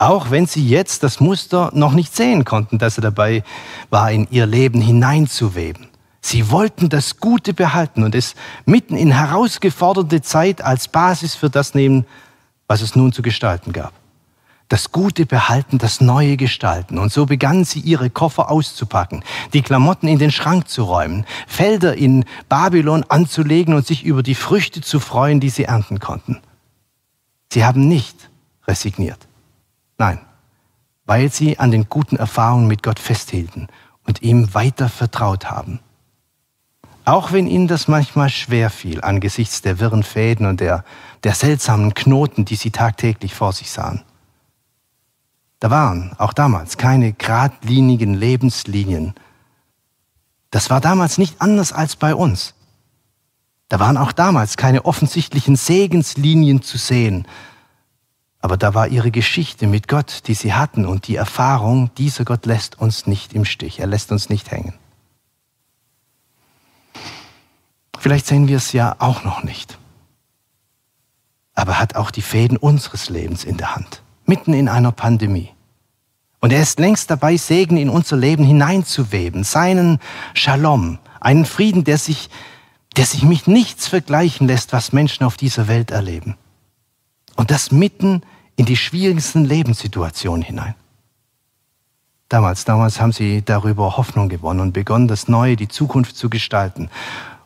auch 0.04 0.32
wenn 0.32 0.48
sie 0.48 0.68
jetzt 0.68 1.04
das 1.04 1.20
Muster 1.20 1.72
noch 1.74 1.94
nicht 1.94 2.16
sehen 2.16 2.44
konnten, 2.44 2.78
dass 2.78 2.98
er 2.98 3.04
dabei 3.04 3.44
war, 3.90 4.12
in 4.12 4.28
ihr 4.32 4.46
Leben 4.46 4.82
hineinzuweben. 4.82 5.88
Sie 6.26 6.50
wollten 6.50 6.88
das 6.88 7.18
Gute 7.18 7.54
behalten 7.54 8.02
und 8.02 8.16
es 8.16 8.34
mitten 8.66 8.96
in 8.96 9.12
herausgeforderte 9.12 10.22
Zeit 10.22 10.62
als 10.62 10.88
Basis 10.88 11.36
für 11.36 11.50
das 11.50 11.76
nehmen, 11.76 12.06
was 12.66 12.82
es 12.82 12.96
nun 12.96 13.12
zu 13.12 13.22
gestalten 13.22 13.74
gab. 13.74 13.92
Das 14.70 14.94
Gute 14.94 15.26
behalten, 15.26 15.80
das 15.80 16.00
Neue 16.00 16.38
gestalten. 16.38 16.98
Und 16.98 17.12
so 17.12 17.26
begannen 17.26 17.66
sie 17.66 17.82
ihre 17.82 18.10
Koffer 18.10 18.50
auszupacken, 18.50 19.26
die 19.52 19.62
Klamotten 19.62 20.08
in 20.08 20.18
den 20.18 20.32
Schrank 20.32 20.70
zu 20.70 20.84
räumen, 20.84 21.26
Felder 21.46 21.98
in 21.98 22.24
Babylon 22.48 23.04
anzulegen 23.10 23.74
und 23.74 23.86
sich 23.86 24.06
über 24.06 24.24
die 24.24 24.34
Früchte 24.34 24.80
zu 24.80 25.02
freuen, 25.02 25.42
die 25.42 25.50
sie 25.50 25.66
ernten 25.66 26.00
konnten. 26.00 26.40
Sie 27.52 27.66
haben 27.66 27.90
nicht 27.90 28.30
resigniert. 28.66 29.28
Nein, 29.98 30.20
weil 31.06 31.30
sie 31.34 31.60
an 31.60 31.70
den 31.70 31.90
guten 31.90 32.16
Erfahrungen 32.16 32.68
mit 32.68 32.82
Gott 32.82 33.00
festhielten 33.00 33.68
und 34.08 34.22
ihm 34.22 34.54
weiter 34.54 34.88
vertraut 34.88 35.52
haben. 35.52 35.82
Auch 37.06 37.32
wenn 37.34 37.48
ihnen 37.48 37.68
das 37.68 37.88
manchmal 37.88 38.30
schwer 38.30 38.70
fiel 38.70 39.02
angesichts 39.02 39.62
der 39.62 39.80
wirren 39.80 40.04
Fäden 40.04 40.46
und 40.46 40.62
der, 40.62 40.86
der 41.24 41.36
seltsamen 41.36 41.94
Knoten, 41.94 42.46
die 42.46 42.56
sie 42.56 42.72
tagtäglich 42.72 43.34
vor 43.34 43.52
sich 43.52 43.72
sahen. 43.72 44.04
Da 45.60 45.70
waren 45.70 46.14
auch 46.18 46.34
damals 46.34 46.78
keine 46.78 47.14
geradlinigen 47.14 48.14
Lebenslinien. 48.14 49.14
Das 50.52 50.70
war 50.70 50.82
damals 50.82 51.18
nicht 51.18 51.42
anders 51.42 51.74
als 51.74 51.96
bei 51.96 52.16
uns. 52.16 52.54
Da 53.70 53.80
waren 53.80 53.98
auch 53.98 54.12
damals 54.12 54.56
keine 54.56 54.86
offensichtlichen 54.86 55.56
Segenslinien 55.56 56.62
zu 56.62 56.78
sehen. 56.78 57.28
Aber 58.40 58.58
da 58.58 58.74
war 58.74 58.88
ihre 58.88 59.10
Geschichte 59.10 59.68
mit 59.68 59.88
Gott, 59.88 60.28
die 60.28 60.34
sie 60.34 60.54
hatten 60.54 60.86
und 60.86 61.08
die 61.08 61.16
Erfahrung, 61.16 61.92
dieser 61.98 62.26
Gott 62.26 62.46
lässt 62.46 62.80
uns 62.80 63.08
nicht 63.08 63.34
im 63.34 63.46
Stich, 63.46 63.80
er 63.80 63.88
lässt 63.88 64.12
uns 64.12 64.30
nicht 64.30 64.52
hängen. 64.52 64.74
Vielleicht 68.04 68.28
sehen 68.28 68.50
wir 68.50 68.58
es 68.58 68.74
ja 68.74 68.98
auch 69.00 69.24
noch 69.24 69.44
nicht. 69.44 69.78
Aber 71.56 71.80
hat 71.80 71.96
auch 71.96 72.12
die 72.12 72.22
Fäden 72.22 72.58
unseres 72.58 73.10
Lebens 73.10 73.46
in 73.46 73.56
der 73.56 73.78
Hand, 73.78 74.02
mitten 74.26 74.52
in 74.54 74.68
einer 74.68 74.92
Pandemie. 74.92 75.52
Und 76.42 76.52
er 76.52 76.62
ist 76.62 76.82
längst 76.82 77.10
dabei, 77.10 77.38
Segen 77.38 77.78
in 77.78 77.88
unser 77.88 78.18
Leben 78.18 78.44
hineinzuweben, 78.44 79.46
seinen 79.46 80.00
Shalom, 80.34 81.00
einen 81.22 81.46
Frieden, 81.46 81.86
der 81.86 81.98
sich, 81.98 82.30
der 82.98 83.06
sich 83.06 83.24
mit 83.24 83.48
nichts 83.48 83.88
vergleichen 83.88 84.48
lässt, 84.48 84.74
was 84.74 84.92
Menschen 84.92 85.26
auf 85.26 85.38
dieser 85.38 85.70
Welt 85.70 85.90
erleben. 85.90 86.36
Und 87.38 87.52
das 87.52 87.72
mitten 87.72 88.22
in 88.58 88.66
die 88.66 88.76
schwierigsten 88.76 89.46
Lebenssituationen 89.46 90.42
hinein. 90.42 90.76
Damals, 92.28 92.66
damals 92.66 93.00
haben 93.00 93.14
sie 93.14 93.44
darüber 93.46 93.96
Hoffnung 93.96 94.28
gewonnen 94.28 94.60
und 94.60 94.74
begonnen, 94.74 95.08
das 95.08 95.30
Neue, 95.30 95.56
die 95.56 95.70
Zukunft 95.70 96.18
zu 96.18 96.30
gestalten 96.30 96.90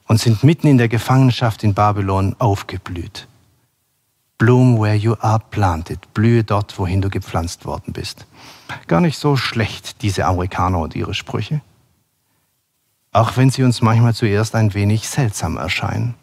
und 0.08 0.20
sind 0.20 0.44
mitten 0.44 0.68
in 0.68 0.78
der 0.78 0.88
Gefangenschaft 0.88 1.64
in 1.64 1.74
Babylon 1.74 2.36
aufgeblüht. 2.40 3.28
Bloom 4.38 4.80
where 4.80 4.96
you 4.96 5.16
are 5.20 5.42
planted. 5.50 6.14
Blühe 6.14 6.44
dort, 6.44 6.78
wohin 6.78 7.02
du 7.02 7.10
gepflanzt 7.10 7.66
worden 7.66 7.94
bist. 7.94 8.26
Gar 8.88 9.02
nicht 9.02 9.18
so 9.18 9.36
schlecht, 9.36 10.02
diese 10.02 10.26
Amerikaner 10.26 10.80
und 10.80 10.96
ihre 10.96 11.14
Sprüche. 11.14 11.62
Auch 13.12 13.36
wenn 13.36 13.50
sie 13.50 13.64
uns 13.64 13.82
manchmal 13.82 14.14
zuerst 14.14 14.54
ein 14.56 14.74
wenig 14.74 15.10
seltsam 15.10 15.58
erscheinen. 15.58 16.14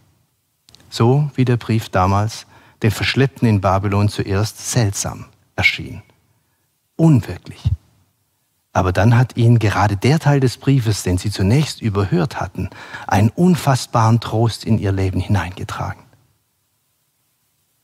So 0.91 1.31
wie 1.35 1.45
der 1.45 1.57
Brief 1.57 1.89
damals 1.89 2.47
den 2.83 2.93
Verschleppten 2.93 3.49
in 3.49 3.61
Babylon 3.61 4.09
zuerst 4.09 4.71
seltsam 4.71 5.27
erschien. 5.57 6.03
Unwirklich. 6.97 7.63
Aber 8.75 8.93
dann 8.93 9.17
hat 9.17 9.37
ihnen 9.37 9.61
gerade 9.61 9.97
der 9.97 10.19
Teil 10.19 10.41
des 10.41 10.57
Briefes, 10.57 11.05
den 11.05 11.17
sie 11.17 11.31
zunächst 11.31 11.81
überhört 11.81 12.41
hatten, 12.41 12.69
einen 13.07 13.31
unfassbaren 13.31 14.19
Trost 14.19 14.65
in 14.65 14.79
ihr 14.79 14.91
Leben 14.91 15.21
hineingetragen. 15.21 16.03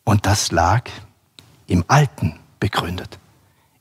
Und 0.04 0.26
das 0.26 0.50
lag 0.50 0.90
im 1.68 1.84
Alten 1.86 2.34
begründet. 2.58 3.20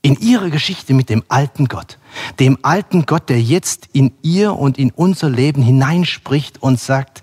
In 0.02 0.14
ihrer 0.20 0.50
Geschichte 0.50 0.94
mit 0.94 1.10
dem 1.10 1.24
alten 1.28 1.66
Gott. 1.66 1.98
Dem 2.38 2.58
alten 2.62 3.04
Gott, 3.06 3.28
der 3.28 3.42
jetzt 3.42 3.88
in 3.92 4.12
ihr 4.22 4.56
und 4.56 4.78
in 4.78 4.92
unser 4.92 5.28
Leben 5.28 5.62
hineinspricht 5.62 6.62
und 6.62 6.78
sagt, 6.78 7.22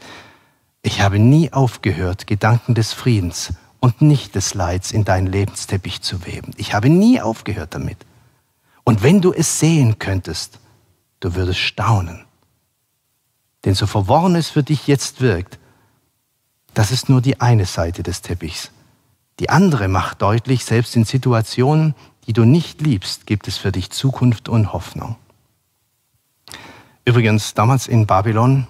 ich 0.82 1.00
habe 1.00 1.18
nie 1.18 1.54
aufgehört, 1.54 2.28
Gedanken 2.28 2.76
des 2.76 2.92
Friedens 2.92 3.54
und 3.80 4.02
nicht 4.02 4.36
des 4.36 4.54
Leids 4.54 4.92
in 4.92 5.06
deinen 5.06 5.28
Lebensteppich 5.28 6.02
zu 6.02 6.26
weben. 6.26 6.52
Ich 6.58 6.74
habe 6.74 6.90
nie 6.90 7.22
aufgehört 7.22 7.74
damit. 7.74 7.98
Und 8.88 9.04
wenn 9.04 9.20
du 9.20 9.34
es 9.34 9.60
sehen 9.60 10.00
könntest, 10.00 10.60
du 11.20 11.36
würdest 11.36 11.60
staunen. 11.60 12.24
Denn 13.66 13.76
so 13.76 13.86
verworren 13.86 14.36
es 14.36 14.50
für 14.50 14.64
dich 14.64 14.88
jetzt 14.88 15.20
wirkt, 15.20 15.60
das 16.74 16.92
ist 16.92 17.10
nur 17.10 17.20
die 17.20 17.42
eine 17.42 17.66
Seite 17.66 18.02
des 18.02 18.22
Teppichs. 18.22 18.72
Die 19.42 19.50
andere 19.50 19.90
macht 19.90 20.22
deutlich, 20.22 20.64
selbst 20.64 20.96
in 20.96 21.04
Situationen, 21.04 21.96
die 22.28 22.32
du 22.32 22.46
nicht 22.46 22.80
liebst, 22.80 23.28
gibt 23.28 23.50
es 23.50 23.58
für 23.58 23.74
dich 23.74 23.90
Zukunft 23.90 24.48
und 24.48 24.72
Hoffnung. 24.72 25.18
Übrigens, 27.04 27.56
damals 27.56 27.88
in 27.88 28.08
Babylon, 28.08 28.68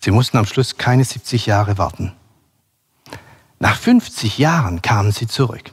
sie 0.00 0.10
mussten 0.10 0.36
am 0.36 0.46
Schluss 0.46 0.78
keine 0.78 1.04
70 1.04 1.46
Jahre 1.46 1.78
warten. 1.78 2.12
Nach 3.60 3.76
50 3.76 4.38
Jahren 4.38 4.82
kamen 4.82 5.12
sie 5.12 5.28
zurück. 5.28 5.70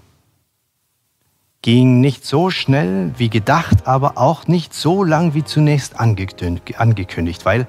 Ging 1.67 1.99
nicht 1.99 2.23
so 2.23 2.49
schnell 2.49 3.12
wie 3.17 3.30
gedacht, 3.30 3.88
aber 3.88 4.17
auch 4.17 4.47
nicht 4.47 4.73
so 4.73 5.03
lang 5.03 5.34
wie 5.34 5.43
zunächst 5.43 5.99
angekündigt, 5.99 7.43
weil, 7.43 7.67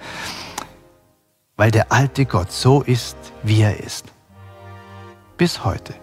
weil 1.56 1.72
der 1.72 1.90
alte 1.90 2.24
Gott 2.24 2.52
so 2.52 2.80
ist, 2.82 3.16
wie 3.42 3.60
er 3.62 3.80
ist 3.80 4.04
bis 5.36 5.64
heute. 5.64 5.94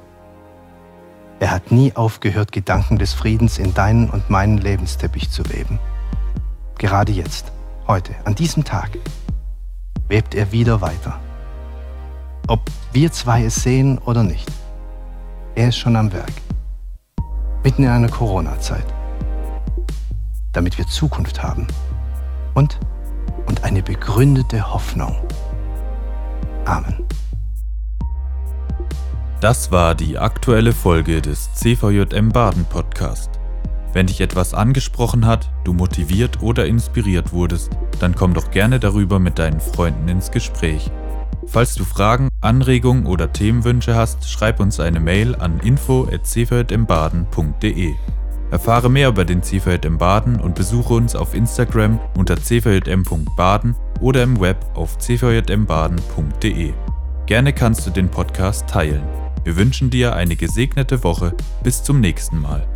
Er 1.40 1.52
hat 1.52 1.72
nie 1.72 1.96
aufgehört, 1.96 2.52
Gedanken 2.52 2.98
des 2.98 3.14
Friedens 3.14 3.60
in 3.60 3.74
deinen 3.74 4.10
und 4.10 4.30
meinen 4.30 4.58
Lebensteppich 4.58 5.32
zu 5.32 5.50
weben. 5.50 5.80
Gerade 6.78 7.14
jetzt, 7.14 7.54
heute, 7.88 8.14
an 8.26 8.36
diesem 8.36 8.66
Tag, 8.66 8.90
webt 10.10 10.36
er 10.36 10.52
wieder 10.52 10.82
weiter. 10.82 11.18
Ob 12.50 12.60
wir 12.92 13.10
zwei 13.14 13.46
es 13.46 13.64
sehen 13.64 14.00
oder 14.00 14.24
nicht, 14.24 14.52
er 15.56 15.70
ist 15.70 15.78
schon 15.78 15.96
am 15.96 16.12
Werk. 16.12 16.34
Mitten 17.66 17.82
in 17.82 17.90
einer 17.90 18.10
Corona-Zeit. 18.10 18.86
Damit 20.54 20.78
wir 20.78 20.86
Zukunft 20.86 21.42
haben 21.42 21.66
und, 22.54 22.80
und 23.48 23.64
eine 23.64 23.82
begründete 23.82 24.72
Hoffnung. 24.72 25.16
Amen. 26.66 27.04
Das 29.42 29.72
war 29.72 29.96
die 29.96 30.20
aktuelle 30.20 30.74
Folge 30.74 31.24
des 31.24 31.56
CVJM 31.56 32.30
Baden 32.30 32.66
Podcast. 32.66 33.32
Wenn 33.94 34.06
dich 34.06 34.22
etwas 34.22 34.54
angesprochen 34.54 35.26
hat, 35.26 35.50
du 35.64 35.74
motiviert 35.74 36.44
oder 36.44 36.68
inspiriert 36.68 37.34
wurdest, 37.34 37.72
dann 38.00 38.14
komm 38.14 38.36
doch 38.36 38.52
gerne 38.52 38.80
darüber 38.80 39.18
mit 39.18 39.40
deinen 39.40 39.60
Freunden 39.60 40.08
ins 40.08 40.30
Gespräch. 40.30 40.92
Falls 41.48 41.76
du 41.76 41.86
Fragen, 41.86 42.30
Anregungen 42.42 43.06
oder 43.06 43.32
Themenwünsche 43.32 43.96
hast, 43.96 44.28
schreib 44.30 44.60
uns 44.60 44.80
eine 44.80 45.00
Mail 45.00 45.36
an 45.36 45.60
info@cvjmbaden.de. 45.60 47.94
Erfahre 48.52 48.90
mehr 48.90 49.10
über 49.10 49.26
den 49.26 49.42
CVJM 49.42 49.98
Baden 49.98 50.40
und 50.40 50.56
besuche 50.56 50.94
uns 50.94 51.16
auf 51.16 51.34
Instagram 51.34 52.00
unter 52.18 52.36
cvjm.baden 52.36 53.76
oder 54.00 54.24
im 54.24 54.40
Web 54.40 54.66
auf 54.76 54.98
cvjmbaden.de. 54.98 56.74
Gerne 57.26 57.54
kannst 57.54 57.88
du 57.88 57.92
den 57.92 58.10
Podcast 58.10 58.70
teilen. 58.70 59.04
Wir 59.44 59.56
wünschen 59.56 59.90
dir 59.90 60.16
eine 60.16 60.36
gesegnete 60.36 61.04
Woche. 61.04 61.34
Bis 61.64 61.84
zum 61.84 62.00
nächsten 62.00 62.40
Mal. 62.40 62.68